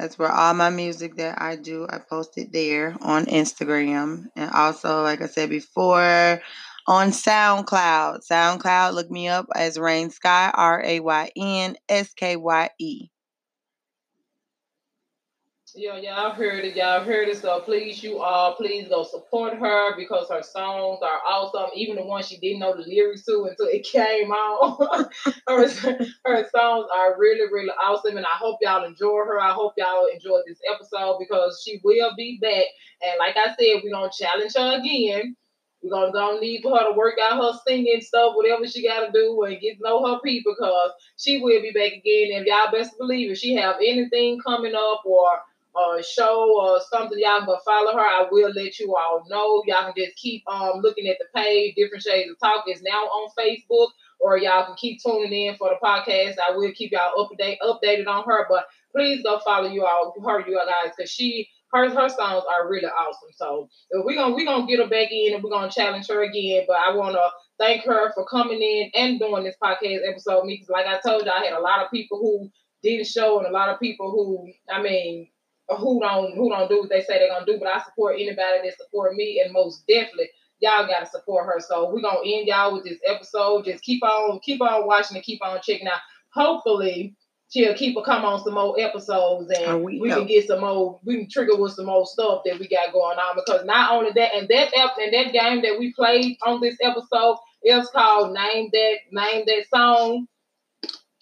That's 0.00 0.18
where 0.18 0.30
all 0.30 0.54
my 0.54 0.70
music 0.70 1.16
that 1.16 1.40
I 1.40 1.56
do, 1.56 1.86
I 1.88 1.98
post 1.98 2.38
it 2.38 2.52
there 2.52 2.96
on 3.00 3.26
Instagram. 3.26 4.26
And 4.36 4.50
also, 4.50 5.02
like 5.02 5.20
I 5.22 5.26
said 5.26 5.50
before, 5.50 6.40
on 6.88 7.10
SoundCloud. 7.10 8.20
SoundCloud, 8.26 8.94
look 8.94 9.10
me 9.10 9.28
up 9.28 9.46
as 9.54 9.76
Rayn 9.76 10.10
Skye, 10.10 10.50
R 10.54 10.82
A 10.82 11.00
Y 11.00 11.30
N 11.36 11.76
S 11.88 12.14
K 12.14 12.36
Y 12.36 12.70
E. 12.80 13.08
Yo, 15.74 15.96
y'all 15.96 16.32
heard 16.32 16.64
it. 16.64 16.74
Y'all 16.74 17.04
heard 17.04 17.28
it. 17.28 17.36
So 17.36 17.60
please, 17.60 18.02
you 18.02 18.20
all, 18.20 18.54
please 18.54 18.88
go 18.88 19.04
support 19.04 19.54
her 19.54 19.96
because 19.96 20.28
her 20.30 20.42
songs 20.42 20.98
are 21.02 21.20
awesome. 21.28 21.70
Even 21.74 21.96
the 21.96 22.04
ones 22.04 22.26
she 22.26 22.38
didn't 22.38 22.60
know 22.60 22.74
the 22.74 22.82
lyrics 22.82 23.24
to 23.26 23.44
until 23.44 23.66
it 23.66 23.84
came 23.92 24.32
out. 24.32 25.10
her, 25.46 25.68
her 26.24 26.48
songs 26.48 26.86
are 26.96 27.18
really, 27.18 27.52
really 27.52 27.70
awesome. 27.80 28.16
And 28.16 28.26
I 28.26 28.36
hope 28.40 28.58
y'all 28.62 28.86
enjoy 28.86 29.18
her. 29.26 29.40
I 29.40 29.52
hope 29.52 29.74
y'all 29.76 30.06
enjoyed 30.12 30.42
this 30.48 30.58
episode 30.74 31.18
because 31.20 31.62
she 31.64 31.80
will 31.84 32.12
be 32.16 32.38
back. 32.40 32.64
And 33.02 33.18
like 33.20 33.36
I 33.36 33.48
said, 33.48 33.82
we're 33.84 33.92
going 33.92 34.10
to 34.10 34.24
challenge 34.24 34.54
her 34.56 34.80
again. 34.80 35.36
We're 35.82 36.10
gonna, 36.10 36.40
need 36.40 36.62
for 36.62 36.76
her 36.76 36.90
to 36.90 36.96
work 36.96 37.14
out 37.22 37.40
her 37.40 37.58
singing 37.66 38.00
stuff, 38.00 38.34
whatever 38.34 38.66
she 38.66 38.86
gotta 38.86 39.12
do, 39.12 39.42
and 39.44 39.60
get 39.60 39.76
to 39.76 39.82
know 39.82 40.04
her 40.06 40.20
people, 40.20 40.54
because 40.58 40.90
she 41.16 41.38
will 41.40 41.62
be 41.62 41.70
back 41.70 41.92
again. 41.92 42.36
And 42.36 42.46
y'all 42.46 42.72
best 42.72 42.98
believe 42.98 43.30
if 43.30 43.38
she 43.38 43.54
have 43.54 43.76
anything 43.76 44.40
coming 44.44 44.74
up 44.74 45.02
or 45.04 45.40
a 45.76 46.02
show 46.02 46.60
or 46.60 46.80
something, 46.90 47.18
y'all 47.18 47.44
gonna 47.46 47.58
follow 47.64 47.92
her. 47.92 48.00
I 48.00 48.26
will 48.30 48.50
let 48.50 48.78
you 48.78 48.96
all 48.96 49.24
know. 49.28 49.62
Y'all 49.66 49.92
can 49.92 49.94
just 49.96 50.16
keep 50.16 50.42
um 50.48 50.80
looking 50.80 51.06
at 51.06 51.18
the 51.18 51.26
page. 51.34 51.74
Different 51.76 52.02
Shades 52.02 52.30
of 52.30 52.38
Talk 52.40 52.64
is 52.68 52.82
now 52.82 53.04
on 53.04 53.30
Facebook, 53.38 53.88
or 54.18 54.38
y'all 54.38 54.66
can 54.66 54.74
keep 54.76 55.00
tuning 55.02 55.32
in 55.32 55.56
for 55.56 55.68
the 55.70 55.76
podcast. 55.86 56.36
I 56.38 56.56
will 56.56 56.72
keep 56.72 56.92
y'all 56.92 57.14
update 57.24 57.58
updated 57.62 58.08
on 58.08 58.24
her. 58.24 58.46
But 58.48 58.66
please 58.92 59.22
go 59.22 59.38
follow 59.44 59.70
you 59.70 59.84
all 59.84 60.14
her 60.26 60.40
you 60.48 60.56
guys 60.66 60.92
because 60.96 61.10
she 61.10 61.48
her 61.72 61.88
her 61.90 62.08
songs 62.08 62.44
are 62.50 62.68
really 62.68 62.86
awesome. 62.86 63.30
So 63.36 63.68
we're 63.92 64.14
gonna 64.14 64.34
we're 64.34 64.46
gonna 64.46 64.66
get 64.66 64.80
her 64.80 64.88
back 64.88 65.10
in 65.10 65.34
and 65.34 65.42
we're 65.42 65.50
gonna 65.50 65.70
challenge 65.70 66.08
her 66.08 66.22
again. 66.22 66.64
But 66.66 66.78
I 66.78 66.94
wanna 66.94 67.18
thank 67.58 67.84
her 67.84 68.12
for 68.14 68.26
coming 68.26 68.60
in 68.62 68.90
and 68.94 69.18
doing 69.18 69.44
this 69.44 69.56
podcast 69.62 70.08
episode. 70.08 70.44
Me, 70.44 70.54
because 70.54 70.70
like 70.70 70.86
I 70.86 70.98
told 71.06 71.24
you, 71.24 71.30
I 71.30 71.44
had 71.44 71.54
a 71.54 71.60
lot 71.60 71.84
of 71.84 71.90
people 71.90 72.18
who 72.18 72.50
didn't 72.82 73.06
show 73.06 73.38
and 73.38 73.46
a 73.46 73.52
lot 73.52 73.68
of 73.68 73.80
people 73.80 74.10
who 74.10 74.52
I 74.72 74.80
mean 74.82 75.28
who 75.68 76.00
don't 76.00 76.34
who 76.36 76.48
don't 76.48 76.68
do 76.68 76.80
what 76.80 76.88
they 76.88 77.02
say 77.02 77.18
they're 77.18 77.28
gonna 77.28 77.46
do. 77.46 77.58
But 77.58 77.68
I 77.68 77.82
support 77.82 78.14
anybody 78.14 78.60
that 78.64 78.78
support 78.78 79.14
me 79.14 79.42
and 79.44 79.52
most 79.52 79.86
definitely 79.86 80.30
y'all 80.60 80.86
gotta 80.86 81.06
support 81.06 81.46
her. 81.46 81.60
So 81.60 81.92
we're 81.92 82.00
gonna 82.00 82.20
end 82.24 82.46
y'all 82.46 82.74
with 82.74 82.84
this 82.84 82.98
episode. 83.06 83.64
Just 83.64 83.84
keep 83.84 84.02
on 84.02 84.40
keep 84.40 84.60
on 84.62 84.86
watching 84.86 85.16
and 85.16 85.24
keep 85.24 85.44
on 85.44 85.60
checking 85.62 85.88
out. 85.88 86.00
Hopefully 86.32 87.14
she'll 87.50 87.74
keep 87.74 87.96
her 87.96 88.02
come 88.02 88.24
on 88.24 88.42
some 88.42 88.54
more 88.54 88.78
episodes 88.78 89.50
and 89.50 89.66
Oh, 89.66 89.78
we, 89.78 90.00
we 90.00 90.10
can 90.10 90.26
get 90.26 90.46
some 90.46 90.60
more 90.60 91.00
we 91.04 91.16
can 91.16 91.30
trigger 91.30 91.56
with 91.56 91.72
some 91.72 91.86
more 91.86 92.06
stuff 92.06 92.42
that 92.44 92.58
we 92.58 92.68
got 92.68 92.92
going 92.92 93.18
on 93.18 93.36
because 93.36 93.64
not 93.64 93.92
only 93.92 94.10
that 94.14 94.34
and 94.34 94.48
that 94.48 94.70
ep- 94.74 94.98
and 95.00 95.12
that 95.12 95.32
game 95.32 95.62
that 95.62 95.78
we 95.78 95.92
played 95.92 96.36
on 96.44 96.60
this 96.60 96.76
episode 96.82 97.38
is 97.62 97.88
called 97.90 98.32
name 98.34 98.68
that 98.72 98.96
name 99.10 99.44
that 99.46 99.64
song. 99.74 100.26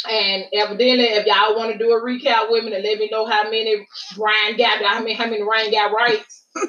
And 0.08 0.44
evidently 0.52 1.04
if 1.04 1.26
y'all 1.26 1.56
want 1.56 1.72
to 1.72 1.78
do 1.78 1.90
a 1.90 2.00
recap 2.00 2.50
with 2.50 2.64
me 2.64 2.74
and 2.74 2.84
let 2.84 2.98
me 2.98 3.08
know 3.10 3.24
how 3.24 3.44
many 3.44 3.86
Ryan 4.16 4.56
got 4.56 4.84
how 4.84 5.00
many 5.00 5.14
how 5.14 5.24
many 5.26 5.42
Ryan 5.42 5.70
got 5.70 5.92
right. 5.92 6.22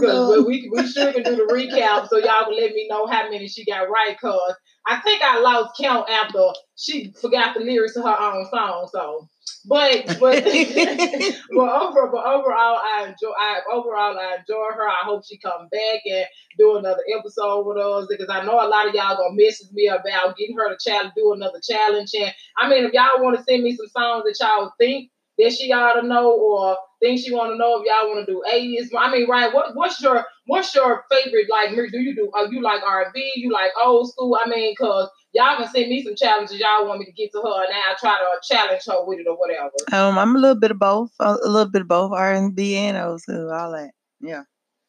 Because 0.00 0.44
we, 0.44 0.70
we 0.72 0.86
sure 0.86 1.12
can 1.12 1.22
do 1.24 1.36
the 1.36 1.52
recap 1.52 2.08
so 2.08 2.18
y'all 2.18 2.44
can 2.44 2.56
let 2.56 2.72
me 2.72 2.86
know 2.88 3.06
how 3.06 3.28
many 3.30 3.48
she 3.48 3.64
got 3.64 3.88
right 3.90 4.16
because 4.20 4.54
I 4.88 5.00
think 5.00 5.20
I 5.22 5.40
lost 5.40 5.76
count 5.78 6.08
after 6.08 6.48
she 6.76 7.12
forgot 7.20 7.54
the 7.54 7.60
lyrics 7.60 7.92
to 7.94 8.02
her 8.02 8.20
own 8.20 8.46
song. 8.50 8.88
So, 8.90 9.28
but 9.66 10.06
but 10.18 10.44
but 10.44 11.82
over 11.82 12.08
but 12.10 12.24
overall 12.24 12.80
I 12.82 13.04
enjoy 13.08 13.32
I 13.38 13.60
overall 13.70 14.18
I 14.18 14.38
enjoy 14.38 14.74
her. 14.74 14.88
I 14.88 15.04
hope 15.04 15.24
she 15.26 15.36
come 15.38 15.68
back 15.70 16.00
and 16.06 16.26
do 16.58 16.78
another 16.78 17.02
episode 17.18 17.66
with 17.66 17.76
us 17.76 18.06
because 18.08 18.30
I 18.30 18.44
know 18.46 18.54
a 18.54 18.66
lot 18.66 18.88
of 18.88 18.94
y'all 18.94 19.16
gonna 19.16 19.34
message 19.34 19.68
me 19.72 19.88
about 19.88 20.36
getting 20.38 20.56
her 20.56 20.74
to 20.74 20.78
challenge 20.82 21.12
do 21.14 21.34
another 21.34 21.60
challenge. 21.62 22.10
And 22.18 22.32
I 22.56 22.70
mean 22.70 22.84
if 22.84 22.92
y'all 22.94 23.22
want 23.22 23.36
to 23.36 23.44
send 23.44 23.62
me 23.62 23.76
some 23.76 23.88
songs 23.88 24.24
that 24.24 24.36
y'all 24.40 24.72
think 24.78 25.10
that 25.38 25.52
she 25.52 25.72
ought 25.72 26.00
to 26.00 26.06
know 26.06 26.32
or 26.32 26.76
things 27.00 27.22
she 27.22 27.32
want 27.32 27.52
to 27.52 27.56
know 27.56 27.80
if 27.80 27.86
y'all 27.86 28.08
want 28.08 28.26
to 28.26 28.32
do 28.32 28.42
80s. 28.46 28.88
I 28.98 29.12
mean, 29.12 29.28
right? 29.28 29.52
What 29.52 29.74
what's 29.74 30.00
your 30.00 30.24
what's 30.46 30.74
your 30.74 31.04
favorite 31.10 31.46
like? 31.50 31.70
Do 31.70 32.00
you 32.00 32.14
do? 32.14 32.30
Are 32.34 32.46
you 32.46 32.60
like 32.60 32.82
R 32.82 33.02
and 33.04 33.12
B? 33.12 33.32
You 33.36 33.52
like 33.52 33.70
old 33.80 34.10
school? 34.10 34.36
I 34.42 34.48
mean, 34.48 34.74
cause 34.76 35.08
y'all 35.32 35.56
can 35.56 35.68
send 35.68 35.88
me 35.88 36.02
some 36.02 36.16
challenges 36.16 36.58
y'all 36.58 36.86
want 36.86 37.00
me 37.00 37.06
to 37.06 37.12
get 37.12 37.30
to 37.32 37.38
her, 37.38 37.64
and 37.64 37.74
I'll 37.88 37.96
try 37.96 38.16
to 38.16 38.54
challenge 38.54 38.82
her 38.86 39.04
with 39.04 39.20
it 39.20 39.26
or 39.28 39.36
whatever. 39.36 39.70
Um, 39.92 40.18
I'm 40.18 40.34
a 40.34 40.38
little 40.38 40.58
bit 40.58 40.72
of 40.72 40.78
both, 40.78 41.10
a 41.20 41.34
little 41.34 41.70
bit 41.70 41.82
of 41.82 41.88
both 41.88 42.12
R 42.12 42.32
and 42.32 42.54
B 42.54 42.76
and 42.76 42.96
old 42.96 43.20
school, 43.20 43.50
all 43.50 43.72
that. 43.72 43.90
Yeah. 44.20 44.42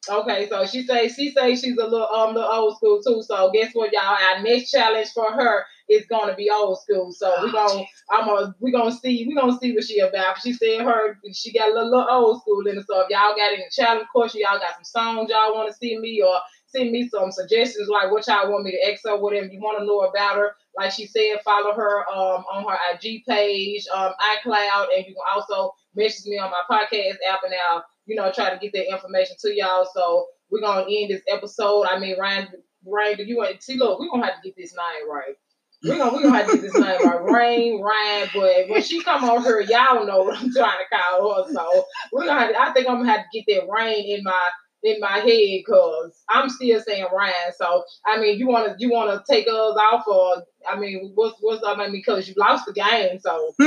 Okay, 0.08 0.48
so 0.48 0.64
she 0.64 0.82
say 0.82 1.08
she 1.08 1.30
say 1.30 1.54
she's 1.54 1.76
a 1.76 1.84
little 1.84 2.08
um 2.08 2.34
the 2.34 2.44
old 2.44 2.76
school 2.76 3.02
too. 3.02 3.22
So 3.22 3.50
guess 3.52 3.72
what, 3.74 3.92
y'all? 3.92 4.16
Our 4.16 4.42
next 4.42 4.70
challenge 4.70 5.08
for 5.14 5.30
her 5.30 5.64
is 5.90 6.06
gonna 6.06 6.34
be 6.34 6.50
old 6.50 6.80
school. 6.80 7.12
So 7.12 7.32
we 7.44 7.52
gonna 7.52 7.84
I'm 8.10 8.26
gonna 8.26 8.54
we 8.60 8.72
gonna 8.72 8.92
see 8.92 9.26
we 9.26 9.34
gonna 9.34 9.58
see 9.60 9.74
what 9.74 9.84
she 9.84 9.98
about. 10.00 10.40
She 10.40 10.52
said 10.52 10.82
her 10.82 11.18
she 11.34 11.52
got 11.52 11.70
a 11.70 11.74
little, 11.74 11.90
little 11.90 12.06
old 12.10 12.40
school 12.42 12.66
in 12.66 12.78
it. 12.78 12.86
So 12.86 13.00
if 13.00 13.10
y'all 13.10 13.36
got 13.36 13.52
any 13.52 13.64
challenge 13.72 14.06
question, 14.14 14.42
y'all 14.42 14.58
got 14.58 14.74
some 14.74 14.84
songs 14.84 15.30
y'all 15.30 15.54
want 15.54 15.70
to 15.70 15.76
see 15.76 15.98
me 15.98 16.22
or 16.22 16.38
send 16.66 16.92
me 16.92 17.08
some 17.08 17.32
suggestions 17.32 17.88
like 17.88 18.10
what 18.12 18.26
y'all 18.26 18.50
want 18.50 18.64
me 18.64 18.70
to 18.72 18.92
ask 18.92 19.02
her, 19.04 19.16
whatever 19.18 19.46
you 19.46 19.58
want 19.60 19.78
to 19.78 19.84
know 19.84 20.00
about 20.00 20.36
her. 20.36 20.52
Like 20.76 20.92
she 20.92 21.06
said, 21.06 21.40
follow 21.44 21.74
her 21.74 22.08
um 22.10 22.44
on 22.52 22.64
her 22.70 22.78
IG 22.94 23.24
page, 23.28 23.86
um 23.94 24.12
iCloud, 24.20 24.86
and 24.96 25.04
you 25.06 25.14
can 25.14 25.24
also 25.34 25.72
message 25.94 26.26
me 26.26 26.38
on 26.38 26.50
my 26.50 26.62
podcast 26.70 27.16
app 27.28 27.40
and 27.44 27.54
I'll 27.70 27.84
you 28.06 28.16
know, 28.16 28.32
try 28.32 28.50
to 28.50 28.58
get 28.58 28.72
that 28.72 28.90
information 28.92 29.36
to 29.40 29.54
y'all. 29.54 29.88
So 29.94 30.26
we're 30.50 30.60
gonna 30.60 30.86
end 30.90 31.10
this 31.10 31.22
episode. 31.28 31.84
I 31.84 31.98
mean, 31.98 32.18
Ryan, 32.18 32.48
Ryan, 32.84 33.16
do 33.18 33.24
you 33.24 33.36
want 33.36 33.54
to 33.54 33.62
see? 33.62 33.76
Look, 33.76 34.00
we're 34.00 34.08
gonna 34.10 34.26
have 34.26 34.42
to 34.42 34.48
get 34.48 34.56
this 34.56 34.74
name 34.74 35.10
right. 35.10 35.36
We're 35.82 35.96
gonna 35.96 36.12
we're 36.12 36.22
gonna 36.22 36.36
have 36.36 36.46
to 36.46 36.52
get 36.54 36.62
this 36.62 36.74
name 36.74 36.82
right. 36.84 37.20
Rayn, 37.20 37.80
Ryan, 37.80 38.28
but 38.34 38.68
when 38.68 38.82
she 38.82 39.02
come 39.02 39.24
on 39.24 39.42
here, 39.42 39.60
y'all 39.60 40.06
know 40.06 40.22
what 40.22 40.36
I'm 40.36 40.52
trying 40.52 40.78
to 40.78 40.96
call 40.96 41.44
her. 41.44 41.52
So 41.52 41.84
we're 42.12 42.26
gonna 42.26 42.40
have 42.40 42.50
to, 42.50 42.60
I 42.60 42.72
think 42.72 42.88
I'm 42.88 42.98
gonna 42.98 43.10
have 43.10 43.24
to 43.30 43.38
get 43.42 43.44
that 43.54 43.68
rain 43.70 44.18
in 44.18 44.22
my 44.22 44.50
in 44.82 45.00
my 45.00 45.18
head 45.18 45.62
because 45.64 46.22
I'm 46.28 46.48
still 46.48 46.80
saying 46.80 47.06
Ryan. 47.12 47.52
So 47.58 47.84
I 48.06 48.20
mean, 48.20 48.38
you 48.38 48.46
wanna 48.46 48.74
you 48.78 48.90
wanna 48.90 49.22
take 49.28 49.46
us 49.46 49.52
off 49.52 50.06
or 50.06 50.44
I 50.68 50.78
mean, 50.78 51.12
what's 51.14 51.36
what's 51.40 51.62
up? 51.62 51.78
I 51.78 51.84
mean, 51.84 51.92
because 51.92 52.28
you 52.28 52.34
lost 52.36 52.66
the 52.66 52.72
game, 52.72 53.18
so 53.18 53.52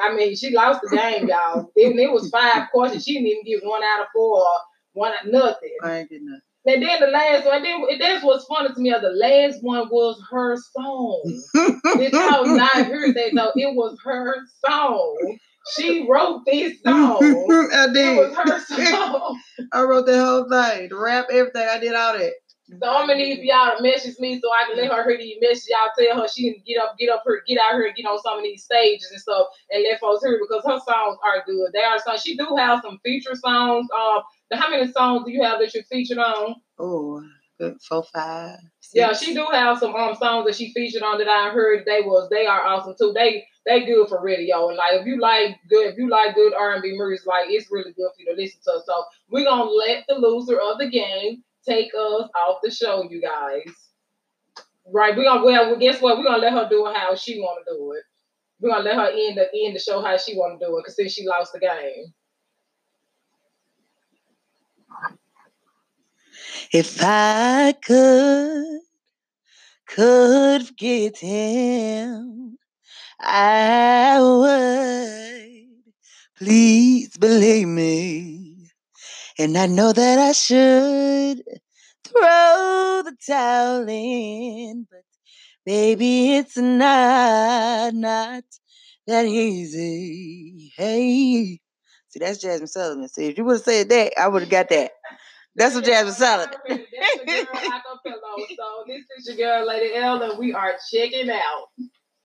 I 0.00 0.14
mean, 0.14 0.36
she 0.36 0.54
lost 0.54 0.82
the 0.82 0.96
game, 0.96 1.28
y'all. 1.28 1.72
It, 1.74 1.98
it 1.98 2.12
was 2.12 2.30
five 2.30 2.68
questions. 2.72 3.04
She 3.04 3.14
didn't 3.14 3.28
even 3.28 3.44
get 3.44 3.64
one 3.68 3.82
out 3.82 4.02
of 4.02 4.06
four, 4.14 4.38
or 4.38 4.60
one 4.92 5.12
nothing. 5.26 5.76
I 5.82 5.98
ain't 5.98 6.10
getting 6.10 6.26
nothing. 6.26 6.40
And 6.66 6.82
then 6.82 7.00
the 7.00 7.06
last 7.06 7.46
one, 7.46 7.62
then 7.62 7.82
that's 8.00 8.24
what's 8.24 8.44
funny 8.46 8.74
to 8.74 8.80
me. 8.80 8.90
The 8.90 9.10
last 9.10 9.62
one 9.62 9.88
was 9.88 10.20
her 10.30 10.56
song. 10.56 11.42
Did 11.96 12.12
y'all 12.12 12.46
not 12.46 12.74
hear 12.74 13.12
that 13.12 13.30
though? 13.34 13.52
It 13.54 13.74
was 13.74 13.96
her 14.04 14.36
song. 14.66 15.38
She 15.76 16.06
wrote 16.08 16.42
this 16.44 16.80
song. 16.82 17.18
I 17.74 17.88
did. 17.92 17.96
It 17.96 18.16
was 18.16 18.36
her 18.36 18.58
song. 18.90 19.40
I 19.72 19.82
wrote 19.82 20.06
the 20.06 20.24
whole 20.24 20.48
thing, 20.48 20.88
the 20.88 20.96
rap, 20.96 21.26
everything. 21.30 21.68
I 21.68 21.78
did 21.78 21.94
all 21.94 22.18
that. 22.18 22.32
So 22.68 22.88
I'm 22.88 23.06
gonna 23.06 23.14
need 23.16 23.38
y'all 23.44 23.76
to 23.76 23.82
message 23.82 24.18
me 24.18 24.40
so 24.40 24.48
I 24.50 24.66
can 24.66 24.76
let 24.76 24.90
her 24.90 25.08
hear 25.08 25.18
these 25.18 25.38
messages. 25.40 25.68
Y'all 25.70 25.90
tell 25.96 26.20
her 26.22 26.28
she 26.28 26.52
can 26.52 26.62
get 26.66 26.82
up, 26.82 26.96
get 26.98 27.10
up 27.10 27.22
her, 27.24 27.42
get 27.46 27.58
out 27.58 27.74
here, 27.74 27.86
and 27.86 27.94
get 27.94 28.06
on 28.06 28.18
some 28.22 28.38
of 28.38 28.42
these 28.42 28.64
stages 28.64 29.08
and 29.12 29.20
stuff, 29.20 29.46
and 29.70 29.84
let 29.84 30.00
folks 30.00 30.24
hear 30.24 30.40
because 30.42 30.64
her 30.64 30.80
songs 30.82 31.16
are 31.24 31.44
good. 31.46 31.70
They 31.72 31.84
are 31.84 32.00
songs. 32.00 32.22
She 32.22 32.36
do 32.36 32.56
have 32.56 32.80
some 32.82 32.98
feature 33.04 33.36
songs. 33.36 33.86
Um, 33.96 34.22
How 34.52 34.70
many 34.70 34.90
songs 34.92 35.24
do 35.24 35.32
you 35.32 35.42
have 35.42 35.58
that 35.58 35.74
you're 35.74 35.82
featured 35.84 36.18
on? 36.18 36.56
Oh, 36.78 37.22
good 37.58 37.76
four, 37.88 38.04
five. 38.04 38.58
Yeah, 38.92 39.12
she 39.12 39.34
do 39.34 39.46
have 39.50 39.78
some 39.78 39.94
um 39.94 40.14
songs 40.14 40.46
that 40.46 40.54
she 40.54 40.72
featured 40.72 41.02
on 41.02 41.18
that 41.18 41.28
I 41.28 41.50
heard 41.50 41.84
they 41.84 42.02
was 42.02 42.28
they 42.30 42.46
are 42.46 42.64
awesome 42.64 42.94
too. 42.98 43.12
They 43.14 43.44
they 43.64 43.84
good 43.84 44.08
for 44.08 44.22
radio 44.22 44.68
and 44.68 44.76
like 44.76 45.00
if 45.00 45.06
you 45.06 45.20
like 45.20 45.56
good 45.68 45.88
if 45.88 45.98
you 45.98 46.08
like 46.08 46.34
good 46.34 46.54
R 46.54 46.74
and 46.74 46.82
B 46.82 46.92
music, 46.96 47.26
like 47.26 47.46
it's 47.48 47.70
really 47.70 47.92
good 47.92 48.10
for 48.14 48.20
you 48.20 48.26
to 48.26 48.40
listen 48.40 48.60
to. 48.64 48.80
So 48.86 49.04
we're 49.28 49.44
gonna 49.44 49.64
let 49.64 50.04
the 50.08 50.14
loser 50.14 50.58
of 50.60 50.78
the 50.78 50.88
game 50.88 51.42
take 51.66 51.88
us 51.98 52.28
off 52.46 52.58
the 52.62 52.70
show, 52.70 53.04
you 53.10 53.20
guys. 53.20 53.74
Right? 54.88 55.16
We're 55.16 55.24
gonna 55.24 55.44
well 55.44 55.76
guess 55.76 56.00
what? 56.00 56.18
We're 56.18 56.24
gonna 56.24 56.38
let 56.42 56.52
her 56.52 56.68
do 56.70 56.86
it 56.86 56.96
how 56.96 57.16
she 57.16 57.40
wanna 57.40 57.62
do 57.66 57.92
it. 57.92 58.04
We're 58.60 58.70
gonna 58.70 58.84
let 58.84 58.94
her 58.94 59.10
end 59.10 59.36
the 59.36 59.48
end 59.64 59.74
the 59.74 59.80
show 59.80 60.00
how 60.00 60.16
she 60.16 60.36
wanna 60.36 60.58
do 60.60 60.76
it 60.76 60.82
because 60.82 60.94
since 60.94 61.12
she 61.12 61.26
lost 61.26 61.52
the 61.52 61.58
game. 61.58 62.14
If 66.72 66.98
I 67.00 67.74
could, 67.82 68.80
could 69.86 70.66
forget 70.66 71.16
him, 71.16 72.58
I 73.20 74.18
would. 74.20 75.92
Please 76.38 77.16
believe 77.16 77.68
me. 77.68 78.68
And 79.38 79.56
I 79.56 79.66
know 79.66 79.92
that 79.92 80.18
I 80.18 80.32
should 80.32 81.42
throw 82.04 83.02
the 83.04 83.16
towel 83.26 83.86
in, 83.88 84.86
but 84.90 85.02
baby, 85.64 86.36
it's 86.36 86.56
not, 86.56 87.94
not 87.94 88.44
that 89.06 89.24
easy. 89.26 90.72
Hey. 90.76 91.60
See, 92.08 92.18
that's 92.18 92.42
Jazmine 92.42 92.68
Sullivan. 92.68 93.08
See, 93.08 93.26
if 93.26 93.38
you 93.38 93.44
would 93.44 93.56
have 93.56 93.62
said 93.62 93.88
that, 93.90 94.12
I 94.18 94.28
would 94.28 94.42
have 94.42 94.50
got 94.50 94.68
that. 94.70 94.92
That's 95.56 95.74
what 95.74 95.84
Jazmine 95.84 96.12
Sullivan. 96.12 96.54
That's 96.68 97.16
your 97.16 97.44
girl 97.44 97.54
acapella. 97.54 98.46
So 98.56 98.84
this 98.86 99.04
is 99.18 99.26
your 99.28 99.36
girl, 99.36 99.66
Lady 99.66 99.94
L, 99.94 100.22
and 100.22 100.38
we 100.38 100.52
are 100.54 100.74
checking 100.92 101.30
out. 101.30 101.68